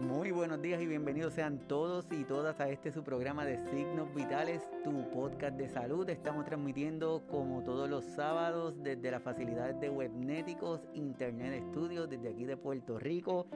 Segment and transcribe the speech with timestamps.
[0.00, 4.14] Muy buenos días y bienvenidos sean todos y todas a este su programa de Signos
[4.14, 6.08] Vitales, tu podcast de salud.
[6.08, 12.44] Estamos transmitiendo como todos los sábados desde las facilidades de Webnéticos Internet Studios, desde aquí
[12.44, 13.48] de Puerto Rico.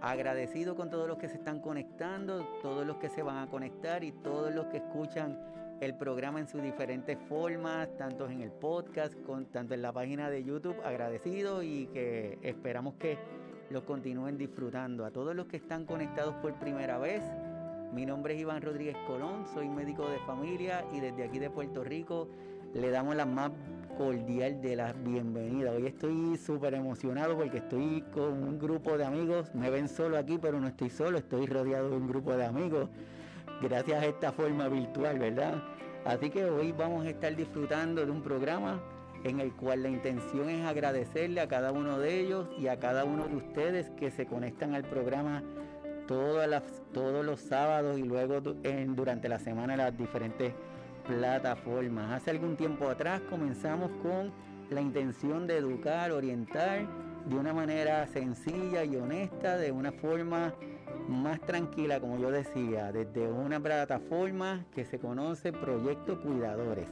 [0.00, 4.04] Agradecido con todos los que se están conectando, todos los que se van a conectar
[4.04, 5.36] y todos los que escuchan
[5.80, 9.14] el programa en sus diferentes formas, tanto en el podcast,
[9.50, 10.76] tanto en la página de YouTube.
[10.84, 13.18] Agradecido y que esperamos que
[13.72, 15.04] los continúen disfrutando.
[15.04, 17.22] A todos los que están conectados por primera vez,
[17.92, 21.82] mi nombre es Iván Rodríguez Colón, soy médico de familia y desde aquí de Puerto
[21.82, 22.28] Rico
[22.74, 23.50] le damos la más
[23.96, 25.74] cordial de las bienvenidas.
[25.74, 29.54] Hoy estoy súper emocionado porque estoy con un grupo de amigos.
[29.54, 32.88] Me ven solo aquí, pero no estoy solo, estoy rodeado de un grupo de amigos.
[33.62, 35.62] Gracias a esta forma virtual, ¿verdad?
[36.04, 38.82] Así que hoy vamos a estar disfrutando de un programa
[39.24, 43.04] en el cual la intención es agradecerle a cada uno de ellos y a cada
[43.04, 45.42] uno de ustedes que se conectan al programa
[46.06, 50.52] todos los sábados y luego durante la semana las diferentes
[51.06, 52.12] plataformas.
[52.12, 54.32] Hace algún tiempo atrás comenzamos con
[54.70, 56.86] la intención de educar, orientar
[57.26, 60.54] de una manera sencilla y honesta, de una forma
[61.08, 66.88] más tranquila, como yo decía, desde una plataforma que se conoce Proyecto Cuidadores.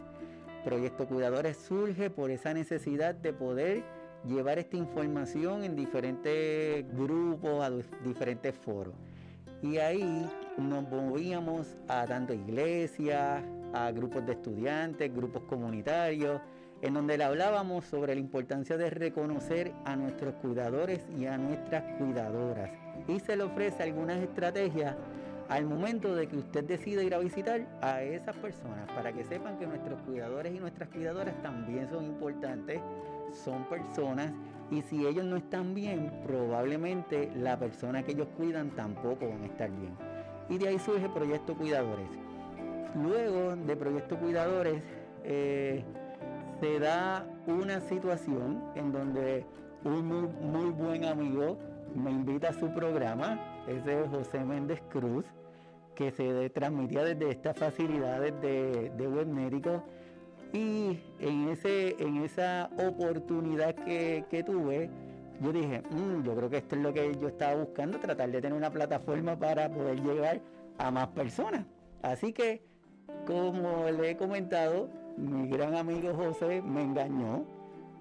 [0.65, 3.83] Proyecto Cuidadores surge por esa necesidad de poder
[4.27, 7.71] llevar esta información en diferentes grupos, a
[8.05, 8.95] diferentes foros.
[9.63, 10.27] Y ahí
[10.59, 16.41] nos movíamos a tanto iglesias, a grupos de estudiantes, grupos comunitarios,
[16.83, 21.85] en donde le hablábamos sobre la importancia de reconocer a nuestros cuidadores y a nuestras
[21.99, 22.71] cuidadoras.
[23.07, 24.97] Y se le ofrece algunas estrategias
[25.51, 29.59] al momento de que usted decida ir a visitar a esas personas, para que sepan
[29.59, 32.81] que nuestros cuidadores y nuestras cuidadoras también son importantes,
[33.33, 34.33] son personas,
[34.71, 39.47] y si ellos no están bien, probablemente la persona que ellos cuidan tampoco van a
[39.47, 39.97] estar bien.
[40.49, 42.09] Y de ahí surge Proyecto Cuidadores.
[42.95, 44.85] Luego de Proyecto Cuidadores,
[45.25, 45.83] eh,
[46.61, 49.45] se da una situación en donde
[49.83, 51.59] un muy, muy buen amigo
[51.97, 55.25] me invita a su programa, ese es José Méndez Cruz,
[55.95, 59.83] que se transmitía desde estas facilidades de, de web médico.
[60.53, 64.91] Y en, ese, en esa oportunidad que, tuve,
[65.41, 68.41] yo dije, mm, yo creo que esto es lo que yo estaba buscando, tratar de
[68.41, 70.41] tener una plataforma para poder llegar
[70.79, 71.67] a más personas.
[72.03, 72.63] Así que,
[73.27, 77.45] como le he comentado, mi gran amigo José me engañó,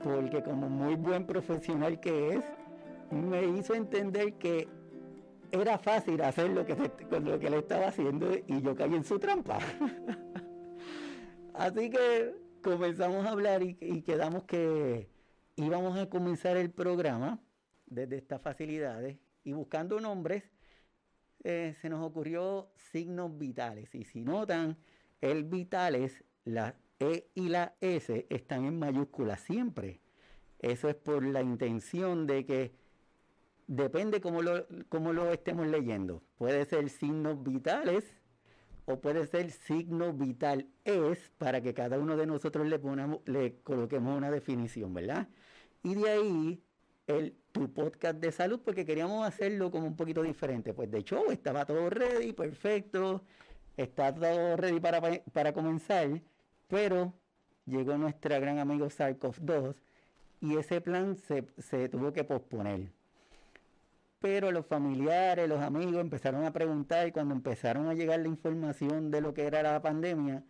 [0.03, 2.43] porque como muy buen profesional que es,
[3.11, 4.67] me hizo entender que
[5.51, 6.75] era fácil hacer lo que,
[7.19, 9.59] lo que le estaba haciendo y yo caí en su trampa.
[11.53, 15.09] Así que comenzamos a hablar y, quedamos que
[15.55, 17.41] íbamos a comenzar el programa
[17.85, 20.43] desde estas facilidades y buscando nombres
[21.43, 23.93] eh, se nos ocurrió signos vitales.
[23.95, 24.77] Y si notan,
[25.21, 30.01] el vitales, la E y la S están en mayúsculas siempre.
[30.59, 32.73] Eso es por la intención de que
[33.69, 36.23] depende cómo lo, estemos leyendo.
[36.37, 38.03] Puede ser signos vitales
[38.85, 43.57] o puede ser signo vital es para que cada uno de nosotros le, ponamos, le
[43.61, 45.27] coloquemos una definición, ¿verdad?
[45.83, 46.63] Y de ahí
[47.05, 50.73] el, tu podcast de salud porque queríamos hacerlo como un poquito diferente.
[50.73, 53.23] Pues de hecho estaba todo ready, perfecto,
[53.77, 54.99] está todo ready para,
[55.31, 56.09] para comenzar,
[56.67, 57.13] pero
[57.67, 59.75] llegó nuestra gran amigo Sarkov 2
[60.41, 62.98] y ese plan se, se tuvo que posponer
[64.19, 69.11] pero los familiares, los amigos empezaron a preguntar y cuando empezaron a llegar la información
[69.11, 70.43] de lo que era la pandemia,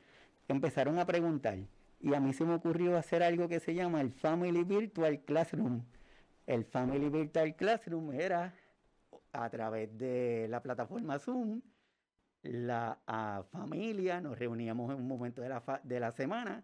[0.47, 1.59] empezaron a preguntar.
[1.99, 5.83] Y a mí se me ocurrió hacer algo que se llama el Family Virtual Classroom.
[6.47, 8.53] El Family Virtual Classroom era
[9.33, 11.61] a través de la plataforma Zoom,
[12.41, 12.97] la
[13.51, 16.63] familia, nos reuníamos en un momento de la, de la semana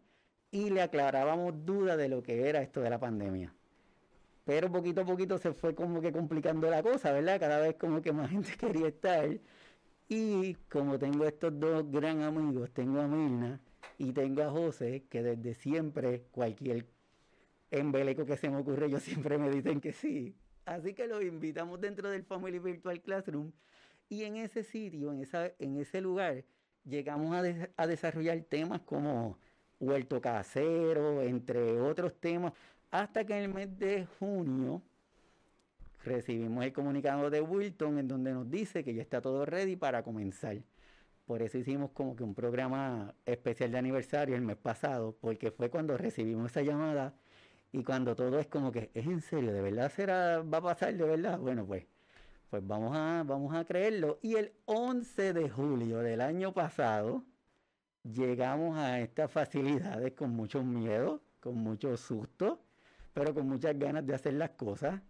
[0.50, 3.54] y le aclarábamos dudas de lo que era esto de la pandemia.
[4.46, 7.40] Pero poquito a poquito se fue como que complicando la cosa, ¿verdad?
[7.40, 9.30] Cada vez como que más gente quería estar.
[10.08, 13.60] Y como tengo estos dos gran amigos, tengo a Mirna
[13.98, 16.86] y tengo a José, que desde siempre cualquier
[17.72, 20.36] embeleco que se me ocurre, ellos siempre me dicen que sí.
[20.66, 23.52] Así que los invitamos dentro del Family Virtual Classroom
[24.10, 26.44] y en ese sitio, en, esa, en ese lugar,
[26.84, 27.44] llegamos a,
[27.78, 29.40] a desarrollar temas como
[29.80, 32.54] huerto casero, entre otros temas,
[33.02, 34.82] hasta que en el mes de junio
[36.04, 40.04] recibimos el comunicado de Wilton en donde nos dice que ya está todo ready para
[40.04, 40.58] comenzar.
[41.26, 45.70] Por eso hicimos como que un programa especial de aniversario el mes pasado, porque fue
[45.70, 47.16] cuando recibimos esa llamada
[47.72, 50.96] y cuando todo es como que, es en serio, de verdad será, va a pasar
[50.96, 51.40] de verdad.
[51.40, 51.86] Bueno, pues
[52.50, 54.20] pues vamos a, vamos a creerlo.
[54.22, 57.26] Y el 11 de julio del año pasado,
[58.04, 62.65] llegamos a estas facilidades con mucho miedo, con mucho susto,
[63.16, 65.02] pero con muchas ganas de hacer las cosas.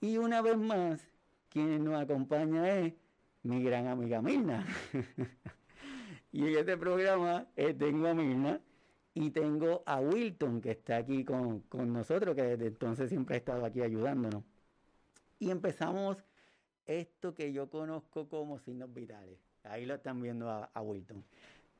[0.00, 1.04] Y una vez más,
[1.48, 2.94] quien nos acompaña es
[3.42, 4.64] mi gran amiga Mirna.
[6.32, 8.60] y en este programa eh, tengo a Mirna
[9.12, 13.38] y tengo a Wilton, que está aquí con, con nosotros, que desde entonces siempre ha
[13.38, 14.44] estado aquí ayudándonos.
[15.40, 16.18] Y empezamos
[16.86, 19.40] esto que yo conozco como signos vitales.
[19.64, 21.24] Ahí lo están viendo a, Wilton.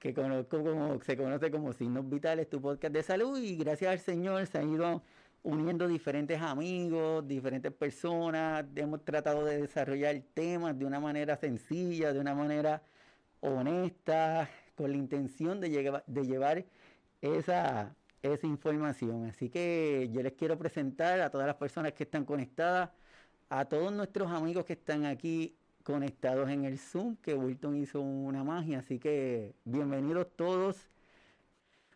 [0.00, 3.38] Que conozco como, se conoce como signos vitales, tu podcast de salud.
[3.38, 5.02] Y gracias al Señor se han ido
[5.42, 8.64] uniendo diferentes amigos, diferentes personas.
[8.74, 12.82] Hemos tratado de desarrollar temas de una manera sencilla, de una manera
[13.40, 16.64] honesta, con la intención de, llevar, de llevar
[17.20, 19.26] esa, esa información.
[19.26, 22.90] Así que yo les quiero presentar a todas las personas que están conectadas
[23.50, 28.42] a todos nuestros amigos que están aquí conectados en el Zoom, que Wilton hizo una
[28.44, 30.88] magia, así que bienvenidos todos.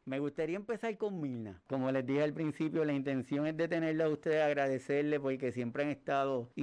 [0.07, 1.61] Me gustaría empezar con Milna.
[1.67, 5.83] Como les dije al principio, la intención es de tenerla a ustedes, agradecerle porque siempre
[5.83, 6.63] han estado y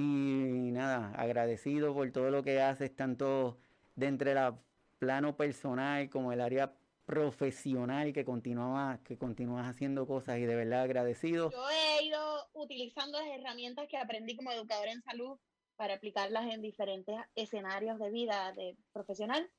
[0.72, 3.58] nada, agradecido por todo lo que haces, tanto
[3.96, 4.54] dentro del
[4.98, 6.72] plano personal como el área
[7.04, 9.18] profesional que continúa que
[9.58, 11.50] haciendo cosas y de verdad agradecido.
[11.50, 15.38] Yo he ido utilizando las herramientas que aprendí como educadora en salud
[15.76, 19.50] para aplicarlas en diferentes escenarios de vida de profesional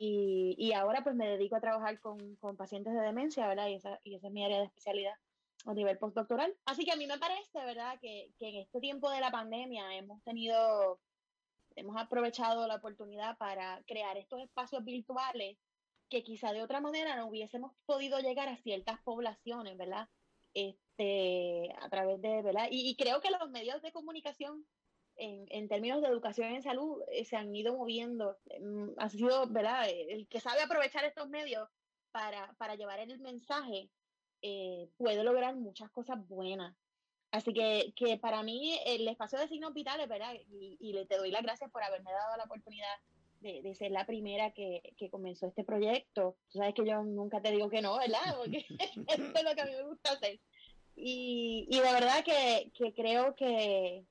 [0.00, 3.68] y, y ahora pues me dedico a trabajar con, con pacientes de demencia, ¿verdad?
[3.68, 5.14] Y esa, y esa es mi área de especialidad
[5.66, 6.54] a nivel postdoctoral.
[6.64, 7.98] Así que a mí me parece, ¿verdad?
[8.00, 11.00] Que, que en este tiempo de la pandemia hemos tenido,
[11.76, 15.58] hemos aprovechado la oportunidad para crear estos espacios virtuales
[16.12, 20.10] que quizá de otra manera no hubiésemos podido llegar a ciertas poblaciones, ¿verdad?
[20.52, 22.68] Este, a través de, ¿verdad?
[22.70, 24.66] Y, creo que los medios de comunicación
[25.16, 28.36] en, en, términos de educación en salud eh, se han ido moviendo.
[28.60, 29.88] Mm, ha sido, ¿verdad?
[29.88, 31.68] El que sabe aprovechar estos medios
[32.10, 33.90] para, para llevar el mensaje
[34.42, 36.74] eh, puede lograr muchas cosas buenas.
[37.30, 40.34] Así que, que para mí el espacio de signos vitales, ¿verdad?
[40.50, 42.94] Y, y le te doy las gracias por haberme dado la oportunidad
[43.42, 46.36] de, ser la primera que, que, comenzó este proyecto.
[46.50, 48.20] Tú sabes que yo nunca te digo que no, ¿verdad?
[48.38, 48.64] Porque
[49.08, 50.40] esto es lo que a mí me gusta hacer.
[50.94, 54.04] Y, y de verdad que, que creo que,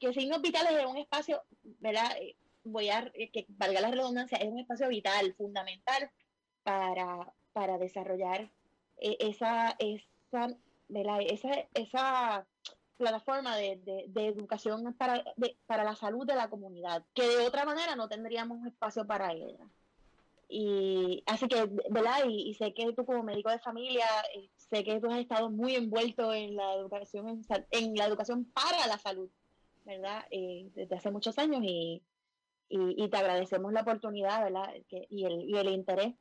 [0.00, 1.42] que Signos Vitales es un espacio,
[1.78, 2.16] ¿verdad?
[2.64, 6.10] Voy a, que valga la redundancia, es un espacio vital, fundamental
[6.62, 8.50] para, para desarrollar
[8.96, 10.48] eh, esa, esa,
[10.88, 11.20] ¿verdad?
[11.20, 12.46] esa, esa
[12.96, 15.24] plataforma de, de, educación para,
[15.66, 19.66] para la salud de la comunidad, que de otra manera no tendríamos espacio para ella.
[20.48, 22.24] Y así que, ¿verdad?
[22.28, 25.76] Y, sé que tú como médico de familia, eh, sé que tú has estado muy
[25.76, 29.30] envuelto en la educación, en, en la educación para la salud,
[29.84, 30.24] ¿verdad?
[30.30, 32.02] Eh, desde hace muchos años y,
[32.68, 34.72] y, te agradecemos la oportunidad, ¿verdad?
[34.88, 36.14] Que, y, el, y el interés.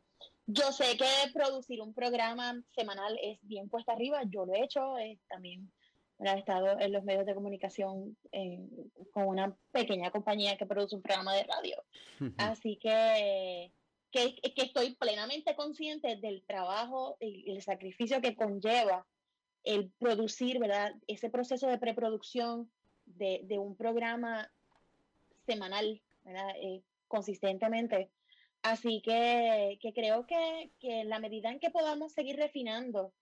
[0.48, 4.98] Yo sé que producir un programa semanal es bien puesta arriba, yo lo he hecho,
[4.98, 5.72] eh, también
[6.22, 8.18] He estado en los medios de comunicación
[9.14, 11.84] con una pequeña compañía que produce un programa de radio.
[12.38, 13.72] Así que,
[14.12, 19.08] que, estoy plenamente consciente del trabajo y el sacrificio que conlleva
[19.64, 20.94] el producir, ¿verdad?
[21.08, 22.70] Ese proceso de preproducción
[23.18, 24.52] de, de un programa
[25.46, 26.50] semanal, ¿verdad?
[26.62, 28.10] Eh, consistentemente.
[28.62, 33.14] Así que, que creo que, que, en la medida en que podamos seguir refinando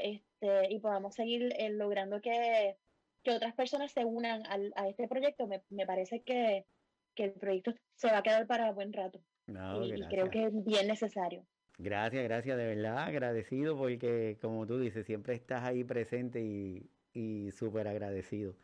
[0.00, 2.76] este, y podamos seguir eh, logrando que,
[3.22, 6.66] que, otras personas se unan al, a este proyecto, me, me parece que,
[7.14, 9.20] que, el proyecto se va a quedar para buen rato.
[9.46, 11.46] y, creo que es bien necesario.
[11.76, 17.50] Gracias, gracias, de verdad agradecido porque como tú dices, siempre estás ahí presente y, y
[17.52, 18.54] súper agradecido.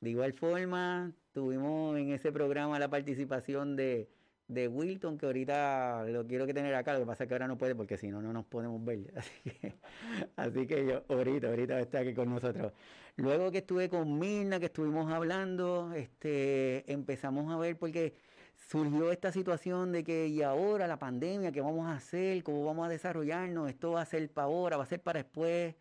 [0.00, 4.08] De igual forma, tuvimos en ese programa la participación de
[4.48, 7.46] de Wilton, que ahorita lo quiero que tener acá, lo que pasa es que ahora
[7.46, 9.12] no puede porque si no, no nos podemos ver.
[10.36, 12.72] Así que, yo ahorita, ahorita está aquí con nosotros.
[13.16, 18.14] Luego que estuve con Mirna, que estuvimos hablando, este, empezamos a ver porque
[18.56, 22.42] surgió esta situación de que y ahora la pandemia, ¿qué vamos a hacer?
[22.42, 23.68] ¿Cómo vamos a desarrollarnos?
[23.68, 25.74] Esto va a ser para ahora, va a ser para después.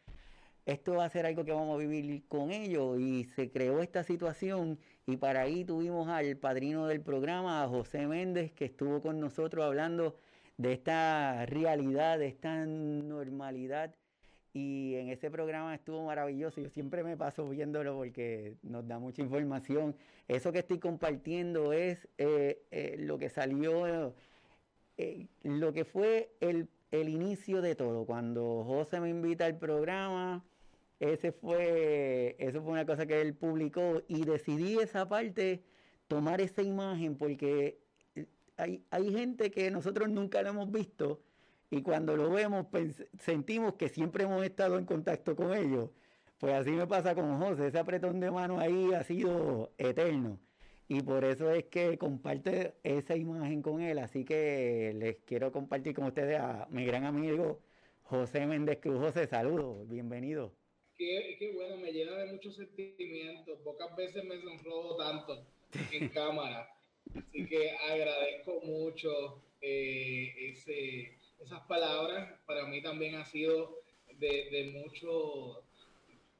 [0.68, 4.04] Esto va a ser algo que vamos a vivir con ellos y se creó esta
[4.04, 9.22] situación y para ahí tuvimos al padrino del programa, a José Méndez, que estuvo con
[9.22, 10.18] nosotros hablando
[10.58, 13.96] de esta realidad, de esta normalidad.
[14.52, 16.60] Y en ese programa estuvo maravilloso.
[16.60, 19.96] Yo siempre me paso viéndolo porque nos da mucha información.
[20.28, 24.14] Eso que estoy compartiendo es eh, eh, lo que salió,
[24.98, 28.06] eh, lo que fue el, el inicio de todo.
[28.06, 30.44] Cuando José me invita al programa,
[31.00, 35.64] ese fue, eso fue una cosa que él publicó y decidí esa parte
[36.08, 37.80] tomar esa imagen porque
[38.58, 41.22] hay, hay gente que nosotros nunca lo hemos visto
[41.70, 42.68] y cuando lo vemos
[43.20, 45.90] sentimos que siempre hemos estado en contacto con ellos.
[46.40, 50.40] Pues así me pasa con José, ese apretón de mano ahí ha sido eterno.
[50.88, 54.00] Y por eso es que comparte esa imagen con él.
[54.00, 57.60] Así que les quiero compartir con ustedes a mi gran amigo
[58.04, 59.00] José Méndez Cruz.
[59.00, 60.54] José, saludos, bienvenido.
[60.98, 63.60] Qué, qué bueno, me llena de muchos sentimientos.
[63.64, 65.46] Pocas veces me sonrojo tanto
[65.92, 66.70] en cámara.
[67.16, 72.40] Así que agradezco mucho eh, ese, esas palabras.
[72.48, 73.80] Para mí también ha sido
[74.18, 75.62] de, de mucho,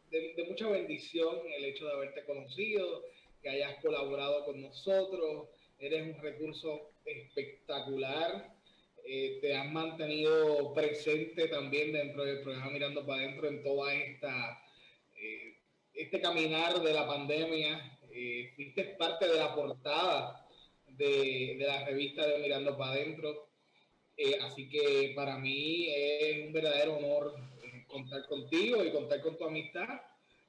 [0.10, 3.04] de, de, mucha bendición el hecho de haberte conocido,
[3.44, 5.50] que hayas colaborado con nosotros.
[5.78, 8.57] Eres un recurso espectacular.
[9.10, 14.62] Eh, te has mantenido presente también dentro del programa Mirando para Adentro en toda esta
[15.16, 15.56] eh,
[15.94, 17.98] este caminar de la pandemia.
[18.12, 20.46] Eh, fuiste parte de la portada
[20.88, 23.48] de, de la revista de Mirando para Adentro.
[24.42, 27.34] así que para mí es un verdadero honor
[27.88, 30.02] contar contigo y contar con tu amistad,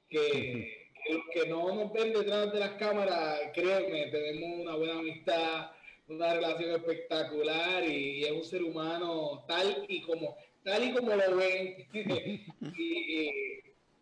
[0.09, 5.71] que los que no nos ven detrás de las cámaras, créeme, tenemos una buena amistad,
[6.09, 11.37] una relación espectacular y, es un ser humano tal y como tal y como lo
[11.37, 11.87] ven
[12.77, 13.25] y,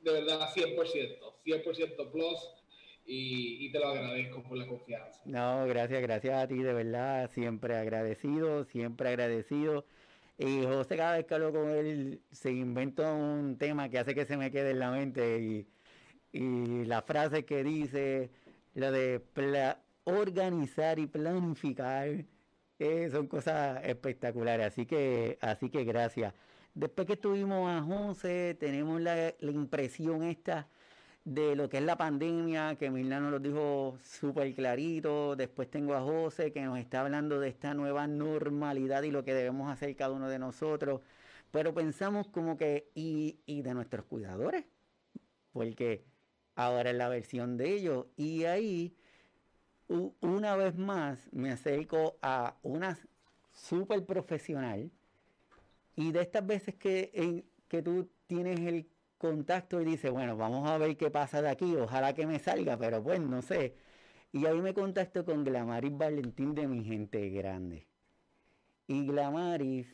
[0.01, 2.53] de verdad 100%, 100% plus
[3.05, 5.21] y, y, te lo agradezco por la confianza.
[5.25, 9.85] No, gracias, gracias a ti, de verdad, siempre agradecido, siempre agradecido.
[10.37, 14.25] Y José cada vez que hablo con él se inventa un tema que hace que
[14.25, 15.67] se me quede en la mente y
[16.31, 18.29] y la frase que dice,
[18.73, 19.19] la de
[20.07, 22.25] organizar y planificar,
[22.79, 24.67] eh, son cosas espectaculares.
[24.67, 26.33] Así que, así que gracias.
[26.73, 30.69] Después que estuvimos a José, tenemos la, impresión esta
[31.25, 35.35] de lo que es la pandemia, que Milano nos lo dijo súper clarito.
[35.35, 39.33] Después tengo a José que nos está hablando de esta nueva normalidad y lo que
[39.33, 41.01] debemos hacer cada uno de nosotros.
[41.51, 44.65] Pero pensamos como que, y, y de nuestros cuidadores,
[45.51, 46.05] porque
[46.55, 48.05] ahora es la versión de ellos.
[48.15, 48.95] Y ahí,
[49.87, 52.97] una vez más, me acerco a una
[53.53, 54.91] súper profesional.
[55.95, 60.77] Y de estas veces que, que tú tienes el contacto y dices, bueno, vamos a
[60.77, 63.75] ver qué pasa de aquí, ojalá que me salga, pero pues no sé.
[64.31, 67.87] Y ahí me contacto con Glamaris Valentín de mi gente grande.
[68.87, 69.87] Y Glamaris,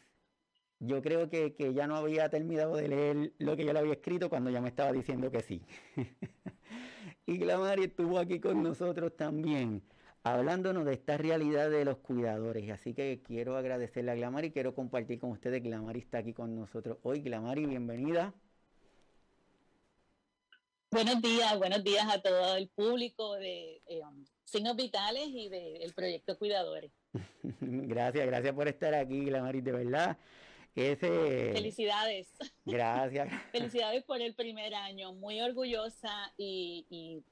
[0.80, 3.94] yo creo que, que ya no había terminado de leer lo que yo le había
[3.94, 5.62] escrito cuando ya me estaba diciendo que sí.
[7.26, 9.82] Y Glamari estuvo aquí con nosotros también,
[10.24, 12.70] hablándonos de esta realidad de los cuidadores.
[12.70, 15.64] Así que quiero agradecerle a Glamari y quiero compartir con ustedes.
[15.64, 17.22] Glamari está aquí con nosotros hoy.
[17.22, 18.34] Glamari, bienvenida.
[20.92, 24.02] Buenos días, buenos días a todo el público de eh,
[24.44, 26.92] Signos Vitales y del proyecto Cuidadores.
[27.62, 30.18] gracias, gracias por estar aquí, Glamari, de verdad.
[30.76, 32.28] Felicidades.
[32.66, 33.30] Gracias.
[33.52, 35.14] Felicidades por el primer año.
[35.14, 37.24] Muy orgullosa y,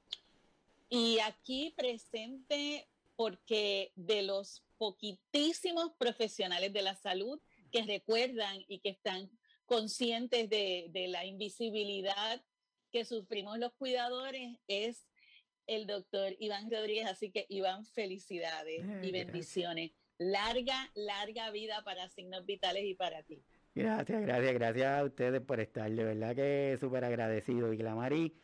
[0.88, 8.90] y, aquí presente porque de los poquitísimos profesionales de la salud que recuerdan y que
[8.90, 9.30] están
[9.66, 12.42] conscientes de, de la invisibilidad
[12.90, 15.06] que sufrimos los cuidadores es
[15.66, 17.06] el doctor Iván Rodríguez.
[17.06, 19.92] Así que Iván, felicidades y bendiciones
[20.30, 23.42] larga, larga vida para signos vitales y para ti.
[23.74, 27.72] Gracias, gracias, gracias a ustedes por estar, de verdad que súper agradecido.
[27.72, 28.34] Y Glamari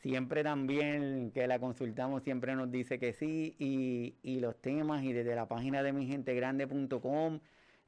[0.00, 5.12] siempre también que la consultamos, siempre nos dice que sí, y, y los temas, y
[5.12, 7.40] desde la página de migentegrande.com,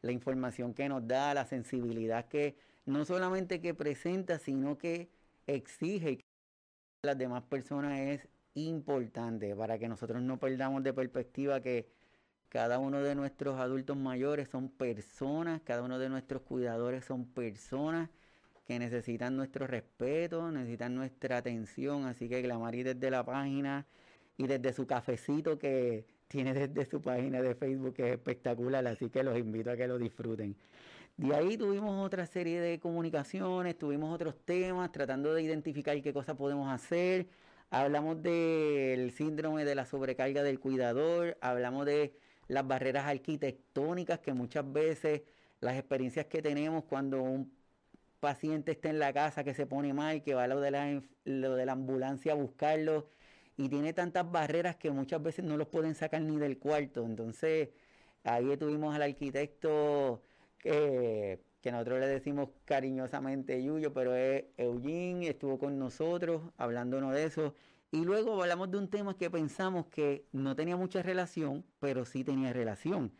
[0.03, 2.57] la información que nos da, la sensibilidad que
[2.87, 5.11] no solamente que presenta, sino que
[5.47, 6.25] exige que
[7.03, 11.87] las demás personas es importante para que nosotros no perdamos de perspectiva que
[12.51, 18.11] cada uno de nuestros adultos mayores son personas, cada uno de nuestros cuidadores son personas
[18.67, 22.07] que necesitan nuestro respeto, necesitan nuestra atención.
[22.07, 23.87] Así que Glamari desde la página
[24.37, 29.11] y desde su cafecito que tiene desde su página de Facebook que es espectacular, así
[29.11, 30.57] que los invito a que lo disfruten.
[31.17, 36.37] De ahí tuvimos otra serie de comunicaciones, tuvimos otros temas tratando de identificar qué cosas
[36.37, 37.29] podemos hacer.
[37.71, 42.13] Hablamos del síndrome de la sobrecarga del cuidador, hablamos de
[42.51, 45.23] las barreras arquitectónicas que muchas veces
[45.61, 47.53] las experiencias que tenemos cuando un
[48.19, 51.03] paciente está en la casa que se pone mal, que va a lo de la,
[51.25, 53.07] de la ambulancia a buscarlo
[53.57, 57.05] y tiene tantas barreras que muchas veces no los pueden sacar ni del cuarto.
[57.05, 57.69] Entonces,
[58.25, 60.23] ahí tuvimos al arquitecto
[60.59, 67.25] que, que nosotros le decimos cariñosamente Yuyo, pero es Eugene, estuvo con nosotros hablándonos de
[67.25, 67.55] eso.
[67.93, 72.23] Y luego hablamos de un tema que pensamos que no tenía mucha relación, pero sí
[72.23, 73.13] tenía relación.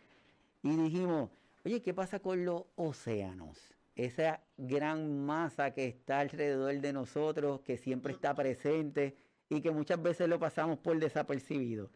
[0.63, 1.31] Y dijimos,
[1.65, 3.59] oye, ¿qué pasa con los océanos?
[3.97, 9.17] Esa gran masa que está alrededor de nosotros, que siempre está presente
[9.49, 11.91] y que muchas veces lo pasamos por desapercibido.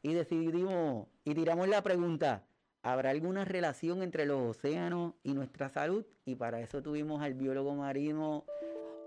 [0.00, 2.44] Y decidimos y tiramos la pregunta,
[2.82, 6.06] ¿habrá alguna relación entre los océanos y nuestra salud?
[6.24, 8.44] Y para eso tuvimos al biólogo marino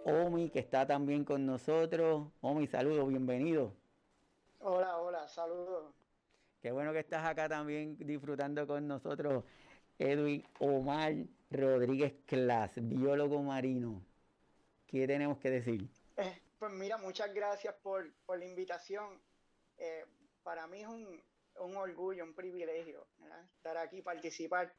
[0.06, 2.28] Omi, que está también con nosotros.
[2.42, 3.74] Omi, saludos, bienvenido.
[4.60, 5.94] Hola, hola, saludos.
[6.62, 9.46] Qué bueno que estás acá también disfrutando con nosotros,
[9.98, 11.14] Edwin Omar
[11.50, 14.02] Rodríguez Clas, biólogo marino.
[14.88, 15.90] ¿Qué tenemos que decir?
[16.18, 19.22] Eh, pues mira, muchas gracias por, la invitación.
[19.78, 20.06] Eh,
[20.44, 23.08] para mí es un, orgullo, un privilegio
[23.56, 24.74] estar aquí, participar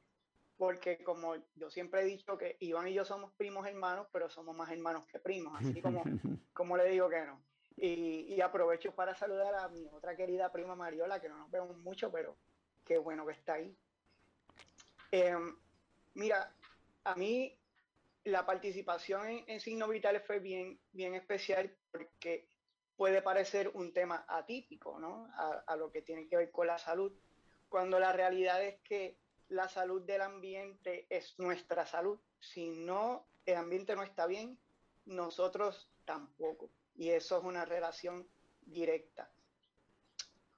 [0.57, 4.55] porque como yo siempre he dicho que Iván y yo somos primos hermanos, pero somos
[4.57, 6.03] más hermanos que primos, así como,
[6.53, 7.43] como le digo que no.
[7.77, 12.11] Y, aprovecho para saludar a mi otra querida prima Mariola, que no nos vemos mucho,
[12.13, 12.37] pero
[12.85, 13.77] qué bueno que está ahí.
[15.11, 15.57] Em,
[16.15, 16.55] mira,
[17.03, 17.59] a mí
[18.23, 22.47] la participación en, signos vitales fue bien, bien especial porque
[22.97, 25.29] puede parecer un tema atípico, ¿no?
[25.37, 27.13] a lo que tiene que ver con la salud,
[27.69, 32.19] cuando la realidad es que la salud del ambiente es nuestra salud.
[32.41, 34.59] Si no, el ambiente no está bien,
[35.07, 36.71] nosotros tampoco.
[36.97, 38.29] Y eso es una relación
[38.63, 39.31] directa.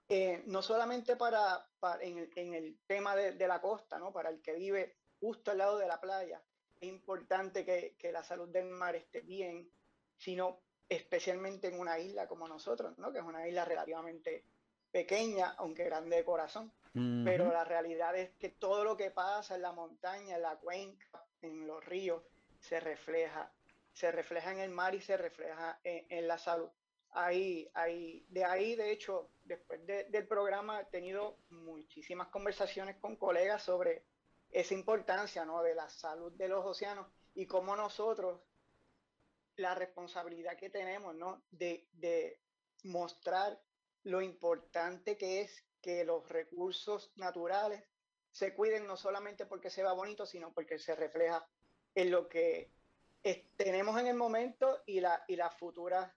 [0.08, 1.68] Eh, no solamente para,
[2.00, 4.12] en, el tema de, la costa, ¿no?
[4.12, 6.40] para el que vive justo al lado de la playa,
[6.80, 9.68] es importante que, la salud del mar esté bien,
[10.16, 13.12] sino especialmente en una isla como nosotros, ¿no?
[13.12, 14.44] que es una isla relativamente
[14.92, 16.72] pequeña, aunque grande de corazón.
[17.24, 21.26] Pero la realidad es que todo lo que pasa en la montaña, en la cuenca,
[21.42, 22.22] en los ríos,
[22.58, 23.52] se refleja.
[23.92, 26.70] Se refleja en el mar y se refleja en, la salud.
[27.10, 33.62] Ahí, ahí, de ahí, de hecho, después del programa he tenido muchísimas conversaciones con colegas
[33.62, 34.02] sobre
[34.50, 35.62] esa importancia ¿no?
[35.62, 38.40] de la salud de los océanos y cómo nosotros,
[39.56, 41.42] la responsabilidad que tenemos ¿no?
[41.50, 42.40] de, de
[42.84, 43.60] mostrar
[44.04, 47.80] lo importante que es que los recursos naturales
[48.32, 51.48] se cuiden no solamente porque se va bonito, sino porque se refleja
[51.94, 52.72] en lo que
[53.56, 56.12] tenemos en el momento y, la, y las futuras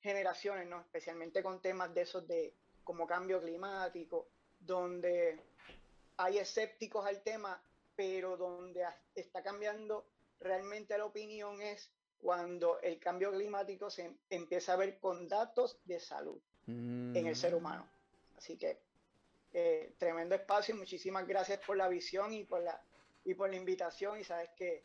[0.00, 0.80] generaciones, ¿no?
[0.80, 5.38] especialmente con temas de esos de como cambio climático, donde
[6.16, 7.62] hay escépticos al tema,
[7.94, 10.06] pero donde está cambiando
[10.40, 16.00] realmente la opinión es cuando el cambio climático se empieza a ver con datos de
[16.00, 17.86] salud en el ser humano.
[18.38, 18.89] Así que
[19.52, 22.80] eh, tremendo espacio y muchísimas gracias por la visión y por la,
[23.24, 24.84] y por la invitación y sabes que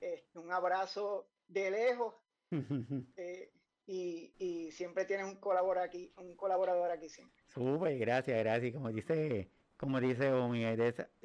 [0.00, 2.14] eh, un abrazo de lejos
[3.16, 3.50] eh,
[3.86, 7.40] y, y, siempre tienes un colaborador aquí, un colaborador aquí siempre.
[7.46, 8.72] Súper, gracias, gracias.
[8.72, 10.64] Como dice, como dice Omi,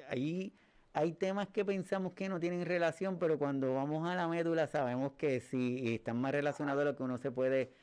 [0.07, 0.53] ahí
[0.93, 5.13] hay temas que pensamos que no tienen relación, pero cuando vamos a la médula sabemos
[5.13, 7.73] que sí, están más relacionados a lo que uno se puede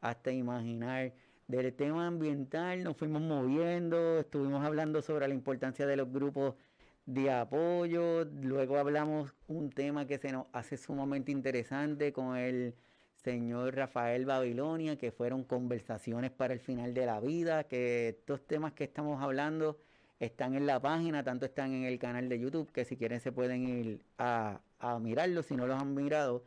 [0.00, 1.12] hasta imaginar
[1.46, 6.54] del tema ambiental nos fuimos moviendo, estuvimos hablando sobre la importancia de los grupos
[7.06, 12.74] de apoyo, luego hablamos un tema que se nos hace sumamente interesante con el
[13.16, 18.72] señor Rafael Babilonia, que fueron conversaciones para el final de la vida, que estos temas
[18.72, 19.78] que estamos hablando
[20.20, 23.32] están en la página, tanto están en el canal de YouTube, que si quieren se
[23.32, 26.42] pueden ir a, a mirarlos si no los han mirado.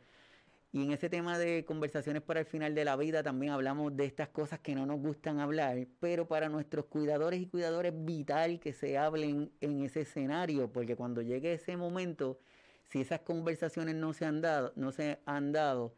[0.70, 4.04] Y en ese tema de conversaciones para el final de la vida también hablamos de
[4.04, 8.74] estas cosas que no nos gustan hablar, pero para nuestros cuidadores y cuidadores vital que
[8.74, 12.38] se hablen en ese escenario, porque cuando llegue ese momento,
[12.84, 15.94] si esas conversaciones no se han dado, no se han dado,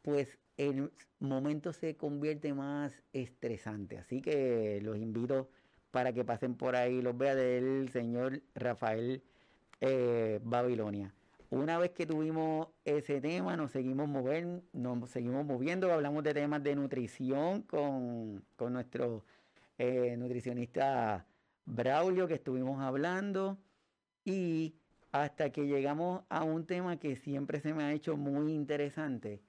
[0.00, 3.98] pues el momento se convierte más estresante.
[3.98, 5.50] Así que los invito
[5.90, 9.22] para que pasen por ahí, los vea del señor Rafael
[9.80, 11.15] eh, Babilonia.
[11.50, 16.62] Una vez que tuvimos ese tema, nos seguimos, mover, nos seguimos moviendo, hablamos de temas
[16.62, 19.24] de nutrición con, nuestro
[19.78, 21.24] eh, nutricionista
[21.64, 23.58] Braulio que estuvimos hablando
[24.24, 24.74] y
[25.12, 29.40] hasta que llegamos a un tema que siempre se me ha hecho muy interesante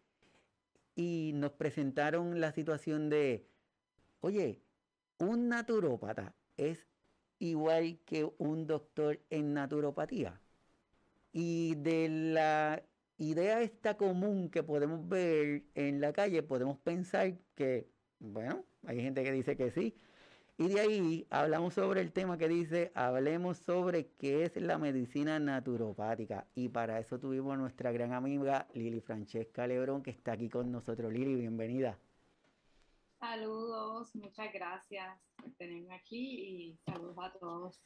[0.96, 3.48] y nos presentaron la situación de,
[4.20, 4.62] oye,
[5.20, 6.88] un naturópata es
[7.40, 10.40] igual que un doctor en naturopatía.
[11.40, 12.84] Y de la
[13.20, 19.24] idea esta común que podemos ver en la calle, podemos pensar que, bueno, hay gente
[19.24, 19.94] que dice que sí.
[20.58, 25.38] Y de ahí hablamos sobre el tema que dice, hablemos sobre qué es la medicina
[25.38, 26.48] naturopática.
[26.56, 30.72] Y para eso tuvimos a nuestra gran amiga Lili Francesca Lebrón, que está aquí con
[30.72, 31.14] nosotros.
[31.14, 32.00] Lili, bienvenida.
[33.20, 37.80] Saludos, muchas gracias por tenerme aquí y saludos a todos.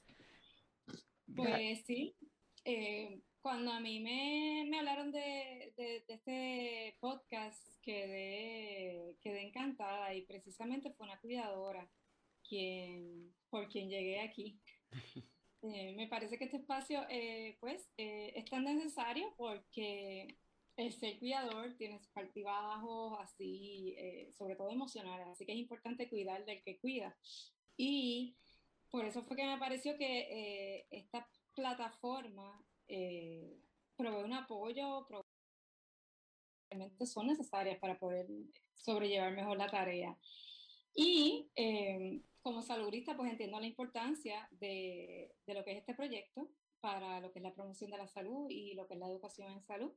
[1.35, 2.15] Pues sí,
[2.63, 10.21] eh, cuando a mí me, me hablaron de, de, este podcast quedé, quedé encantada y
[10.23, 11.89] precisamente fue una cuidadora
[12.47, 14.59] quien, por quien llegué aquí.
[15.63, 20.39] Eh, me parece que este espacio eh, pues, es tan necesario porque
[20.75, 26.09] el ser cuidador tiene sus altibajos, así, eh, sobre todo emocionales, así que es importante
[26.09, 27.15] cuidar del que cuida.
[27.77, 28.35] Y
[28.89, 33.57] por eso fue que me pareció que eh, esta plataforma eh,
[33.95, 35.07] provee un apoyo,
[36.69, 38.27] realmente son necesarias para poder
[38.75, 40.17] sobrellevar mejor la tarea.
[40.93, 41.49] Y
[42.41, 46.49] como saludista, pues entiendo la importancia de, de lo que es este proyecto
[46.81, 49.51] para lo que es la promoción de la salud y lo que es la educación
[49.51, 49.93] en salud.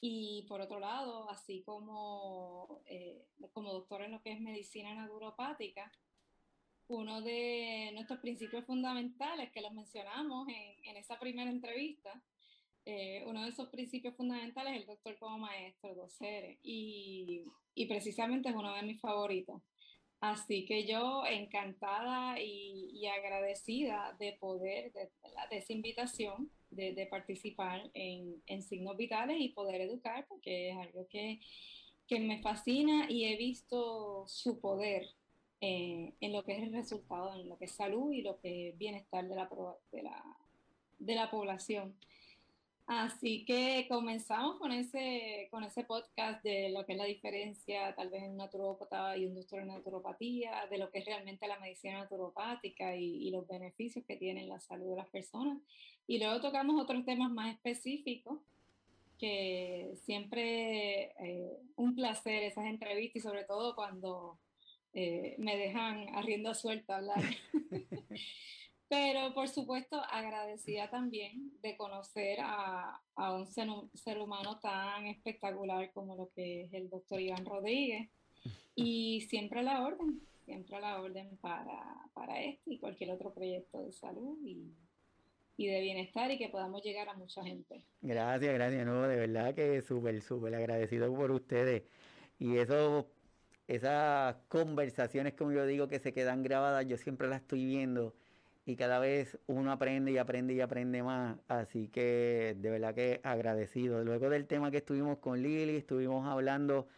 [0.00, 5.92] Y por otro lado, así como, eh, como doctor en lo que es medicina naturopática,
[6.88, 12.22] uno de nuestros principios fundamentales que los mencionamos en, en esa primera entrevista,
[12.84, 17.42] eh, uno de esos principios fundamentales es el doctor como maestro, docere, y,
[17.74, 19.60] y precisamente es uno de mis favoritos.
[20.20, 25.10] Así que yo encantada y, agradecida de poder, de,
[25.50, 32.20] de esa invitación, de, participar en, signos vitales y poder educar, porque es algo que
[32.20, 35.17] me fascina y he visto su poder
[35.60, 38.70] eh, en lo que es el resultado, en lo que es salud y lo que
[38.70, 39.48] es bienestar de la,
[39.92, 40.24] de la,
[40.98, 41.94] de la población.
[42.86, 48.08] Así que comenzamos con ese, con ese podcast de lo que es la diferencia tal
[48.08, 48.48] vez en un
[49.18, 53.30] y un doctor en naturopatía, de lo que es realmente la medicina naturopática y, y,
[53.30, 55.58] los beneficios que tiene en la salud de las personas.
[56.06, 58.38] Y luego tocamos otros temas más específicos,
[59.18, 64.38] que siempre eh, un placer esas entrevistas y sobre todo cuando
[65.00, 67.22] eh, me dejan a rienda suelta hablar.
[68.88, 75.92] Pero por supuesto agradecida también de conocer a, a un ser, ser, humano tan espectacular
[75.92, 78.08] como lo que es el doctor Iván Rodríguez.
[78.74, 81.80] Y siempre a la orden, siempre a la orden para,
[82.12, 84.72] para este y cualquier otro proyecto de salud y,
[85.56, 87.84] y de bienestar y que podamos llegar a mucha gente.
[88.00, 91.84] Gracias, gracias, no, de verdad que súper, súper agradecido por ustedes.
[92.40, 93.06] Y eso,
[93.68, 98.14] esas conversaciones, como yo digo, que se quedan grabadas, yo siempre las estoy viendo
[98.66, 101.38] y cada vez uno aprende y aprende y aprende más.
[101.48, 104.04] Así que de verdad que agradecido.
[104.04, 106.88] Luego del tema que estuvimos con Lili, estuvimos hablando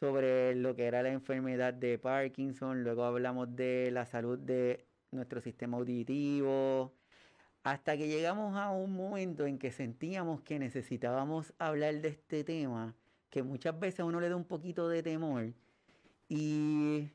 [0.00, 5.40] sobre lo que era la enfermedad de Parkinson, luego hablamos de la salud de nuestro
[5.40, 6.92] sistema auditivo,
[7.62, 12.94] hasta que llegamos a un momento en que sentíamos que necesitábamos hablar de este tema,
[13.30, 15.52] que muchas veces a uno le da un poquito de temor,
[16.28, 17.08] y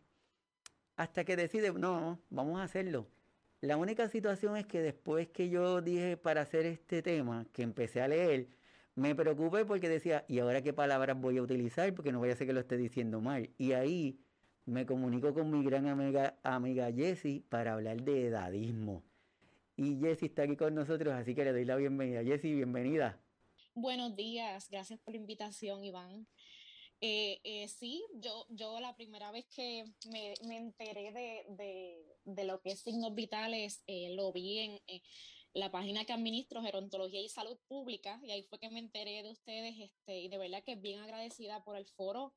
[0.95, 3.08] hasta que decide, no, vamos a hacerlo.
[3.62, 8.02] La única situación es que después que yo dije para hacer este tema, que empecé
[8.02, 8.48] a leer,
[8.95, 11.93] me preocupé porque decía, ¿y ahora qué palabras voy a utilizar?
[11.93, 13.50] Porque no voy a hacer que lo esté diciendo mal.
[13.58, 14.19] Y ahí
[14.65, 19.04] me comunico con mi gran amiga, amiga Jessie para hablar de edadismo.
[19.76, 22.24] Y Jessie está aquí con nosotros, así que le doy la bienvenida.
[22.24, 23.17] Jessie, bienvenida.
[23.74, 26.28] Buenos días, gracias por la invitación, Iván.
[27.02, 32.44] Eh, eh, sí, yo, yo la primera vez que me, me enteré de, de, de,
[32.44, 34.80] lo que es signos vitales, eh, lo vi en
[35.54, 39.32] la página que administro, Gerontología y Salud Pública, y ahí fue que me enteré de
[39.32, 42.34] ustedes, este, y de verdad que bien agradecida por el foro,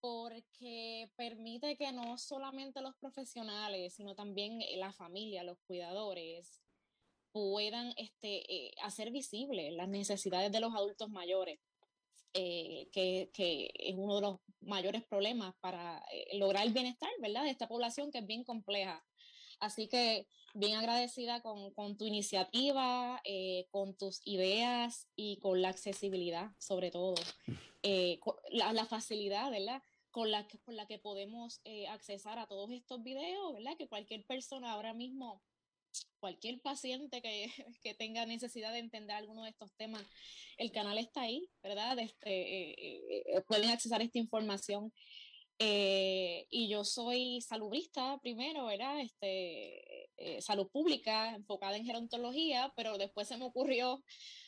[0.00, 6.60] porque permite que no solamente los profesionales, sino también la familia, los cuidadores,
[7.30, 11.60] puedan este, hacer visibles las necesidades de los adultos mayores
[12.34, 17.44] eh, que, que, es uno de los mayores problemas para eh, lograr el bienestar, ¿verdad?
[17.44, 19.04] De esta población que es bien compleja.
[19.60, 25.68] Así que bien agradecida con, con tu iniciativa, eh, con tus ideas y con la
[25.68, 27.14] accesibilidad, sobre todo,
[28.50, 29.82] la, la, facilidad, ¿verdad?
[30.10, 33.76] Con la, con la que podemos accesar a todos estos videos, ¿verdad?
[33.76, 35.42] Que cualquier persona ahora mismo
[36.22, 37.50] cualquier paciente que,
[37.82, 40.04] que, tenga necesidad de entender alguno de estos temas,
[40.56, 41.98] el canal está ahí, ¿verdad?
[41.98, 44.92] Este, eh, eh, pueden accesar esta información.
[45.58, 49.00] Eh, y yo soy salubrista primero, ¿verdad?
[49.00, 50.08] Este,
[50.40, 54.02] salud pública, enfocada en gerontología, pero después se me ocurrió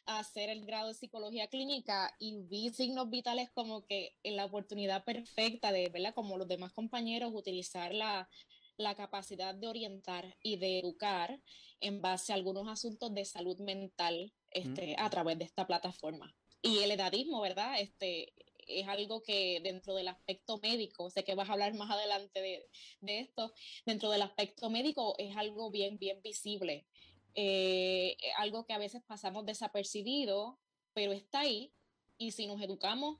[0.06, 5.04] hacer el grado de psicología clínica y vi signos vitales como que en la oportunidad
[5.04, 6.14] perfecta de, ¿verdad?
[6.14, 8.28] Como los demás compañeros, utilizar la,
[8.76, 11.40] la capacidad de orientar y de educar
[11.80, 16.34] en base a algunos asuntos de salud mental este, a través de esta plataforma.
[16.62, 17.80] Y el edadismo, ¿verdad?
[17.80, 18.32] Este,
[18.66, 22.66] es algo que dentro del aspecto médico, sé que vas a hablar más adelante de,
[23.00, 23.52] de esto,
[23.84, 26.87] dentro del aspecto médico es algo bien, bien visible.
[27.34, 30.58] Eh, algo que a veces pasamos desapercibido,
[30.92, 31.72] pero está ahí
[32.16, 33.18] y si nos educamos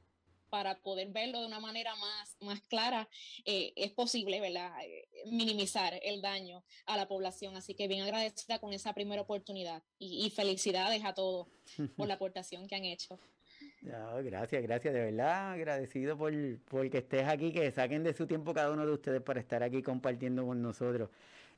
[0.55, 3.09] para poder verlo de una manera más, más clara,
[3.45, 4.71] eh, es posible, ¿verdad?
[4.85, 7.57] Eh, minimizar el daño a la población.
[7.57, 11.49] Así que bien agradecida con esa primera oportunidad y, felicidades a todos
[11.97, 13.19] por la aportación que han hecho.
[13.83, 16.33] gracias, gracias, de verdad agradecido por,
[16.67, 19.65] por que estés aquí, que saquen de su tiempo cada uno de ustedes para estar
[19.65, 21.11] aquí compartiendo con nosotros.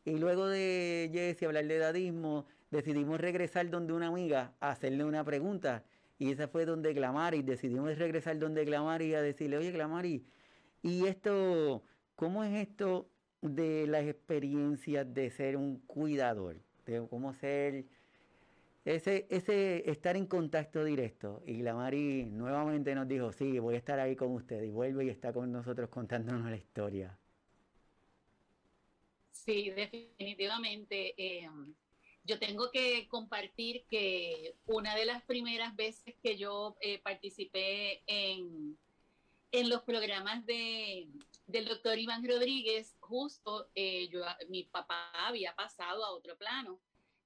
[0.06, 5.22] Y luego de Jesse hablar de dadismo, decidimos regresar donde una amiga a hacerle una
[5.22, 5.84] pregunta.
[6.18, 10.24] Y esa fue donde Glamari, decidimos regresar donde Glamari a decirle, oye Glamari,
[10.82, 11.82] ¿y esto,
[12.14, 13.10] cómo es esto
[13.42, 16.56] de las experiencias de ser un cuidador?
[16.86, 17.84] De cómo ser,
[18.84, 21.42] ese, ese estar en contacto directo.
[21.44, 24.62] Y Glamari nuevamente nos dijo, sí, voy a estar ahí con usted.
[24.62, 27.18] Y vuelve y está con nosotros contándonos la historia.
[29.32, 31.14] Sí, definitivamente.
[31.16, 31.48] Eh,
[32.26, 38.78] yo tengo que compartir que una de las primeras veces que yo eh, participé en,
[39.52, 41.08] en los programas de,
[41.46, 46.78] del doctor Iván Rodríguez, justo eh, yo, mi papá había pasado a otro plano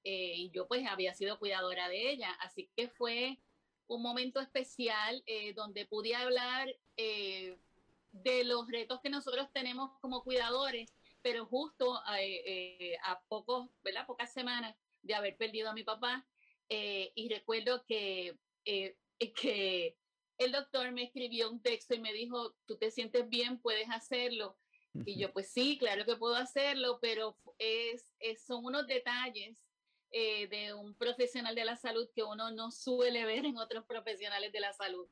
[0.02, 3.38] y yo pues había sido cuidadora de ella, así que fue
[3.86, 5.22] un momento especial
[5.54, 10.90] donde pude hablar de los retos que nosotros tenemos como cuidadores
[11.22, 14.06] pero justo eh, eh, a pocos, ¿verdad?
[14.06, 16.26] pocas semanas de haber perdido a mi papá,
[16.68, 18.36] eh, y recuerdo que,
[19.34, 19.96] que
[20.38, 24.58] el doctor me escribió un texto y me dijo, tú te sientes bien, puedes hacerlo.
[25.04, 28.12] Y yo, pues sí, claro que puedo hacerlo, pero es,
[28.44, 29.64] son unos detalles
[30.10, 34.58] de un profesional de la salud que uno no suele ver en otros profesionales de
[34.58, 35.08] la salud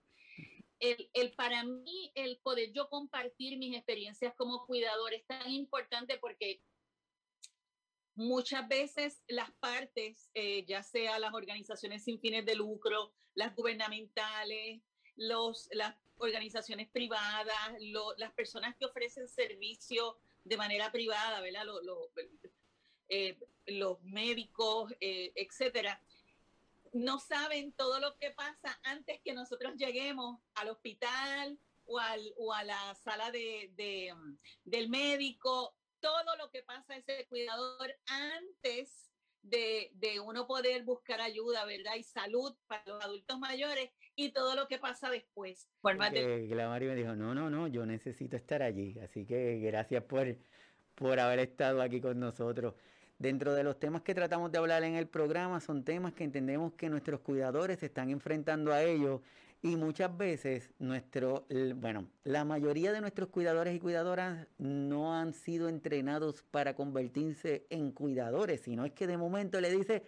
[0.81, 6.63] el, para mí, el poder yo compartir mis experiencias como cuidador es tan importante porque
[8.19, 14.81] muchas veces las partes, eh, ya sea las organizaciones sin fines de lucro, las gubernamentales,
[15.15, 17.55] los, las organizaciones privadas,
[18.17, 21.65] las personas que ofrecen servicio de manera privada, ¿verdad?
[23.09, 26.03] Eh, los médicos, eh, etcétera,
[26.93, 32.53] no saben todo lo que pasa antes que nosotros lleguemos al hospital o, al, o
[32.53, 33.71] a la sala de,
[34.65, 39.11] del médico, todo lo que pasa ese cuidador antes
[39.43, 41.95] de, de, uno poder buscar ayuda, ¿verdad?
[41.97, 45.69] Y salud para los adultos mayores y todo lo que pasa después.
[45.81, 45.97] Por
[46.89, 48.99] me dijo, no, no, no, yo necesito estar allí.
[48.99, 50.37] Así que gracias por,
[50.95, 52.75] por haber estado aquí con nosotros.
[53.19, 56.75] Dentro de los temas que tratamos de hablar en el programa son temas que entendemos
[56.75, 59.21] que nuestros cuidadores se están enfrentando a ellos
[59.61, 65.69] y muchas veces nuestro, bueno, la mayoría de nuestros cuidadores y cuidadoras no han sido
[65.69, 70.05] entrenados para convertirse en cuidadores, sino es que de momento le dice,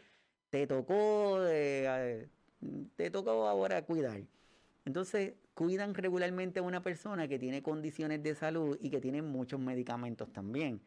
[0.50, 2.28] te tocó, eh,
[2.96, 4.20] te tocó ahora cuidar.
[4.84, 9.58] Entonces, cuidan regularmente a una persona que tiene condiciones de salud y que tiene muchos
[9.60, 10.80] medicamentos también.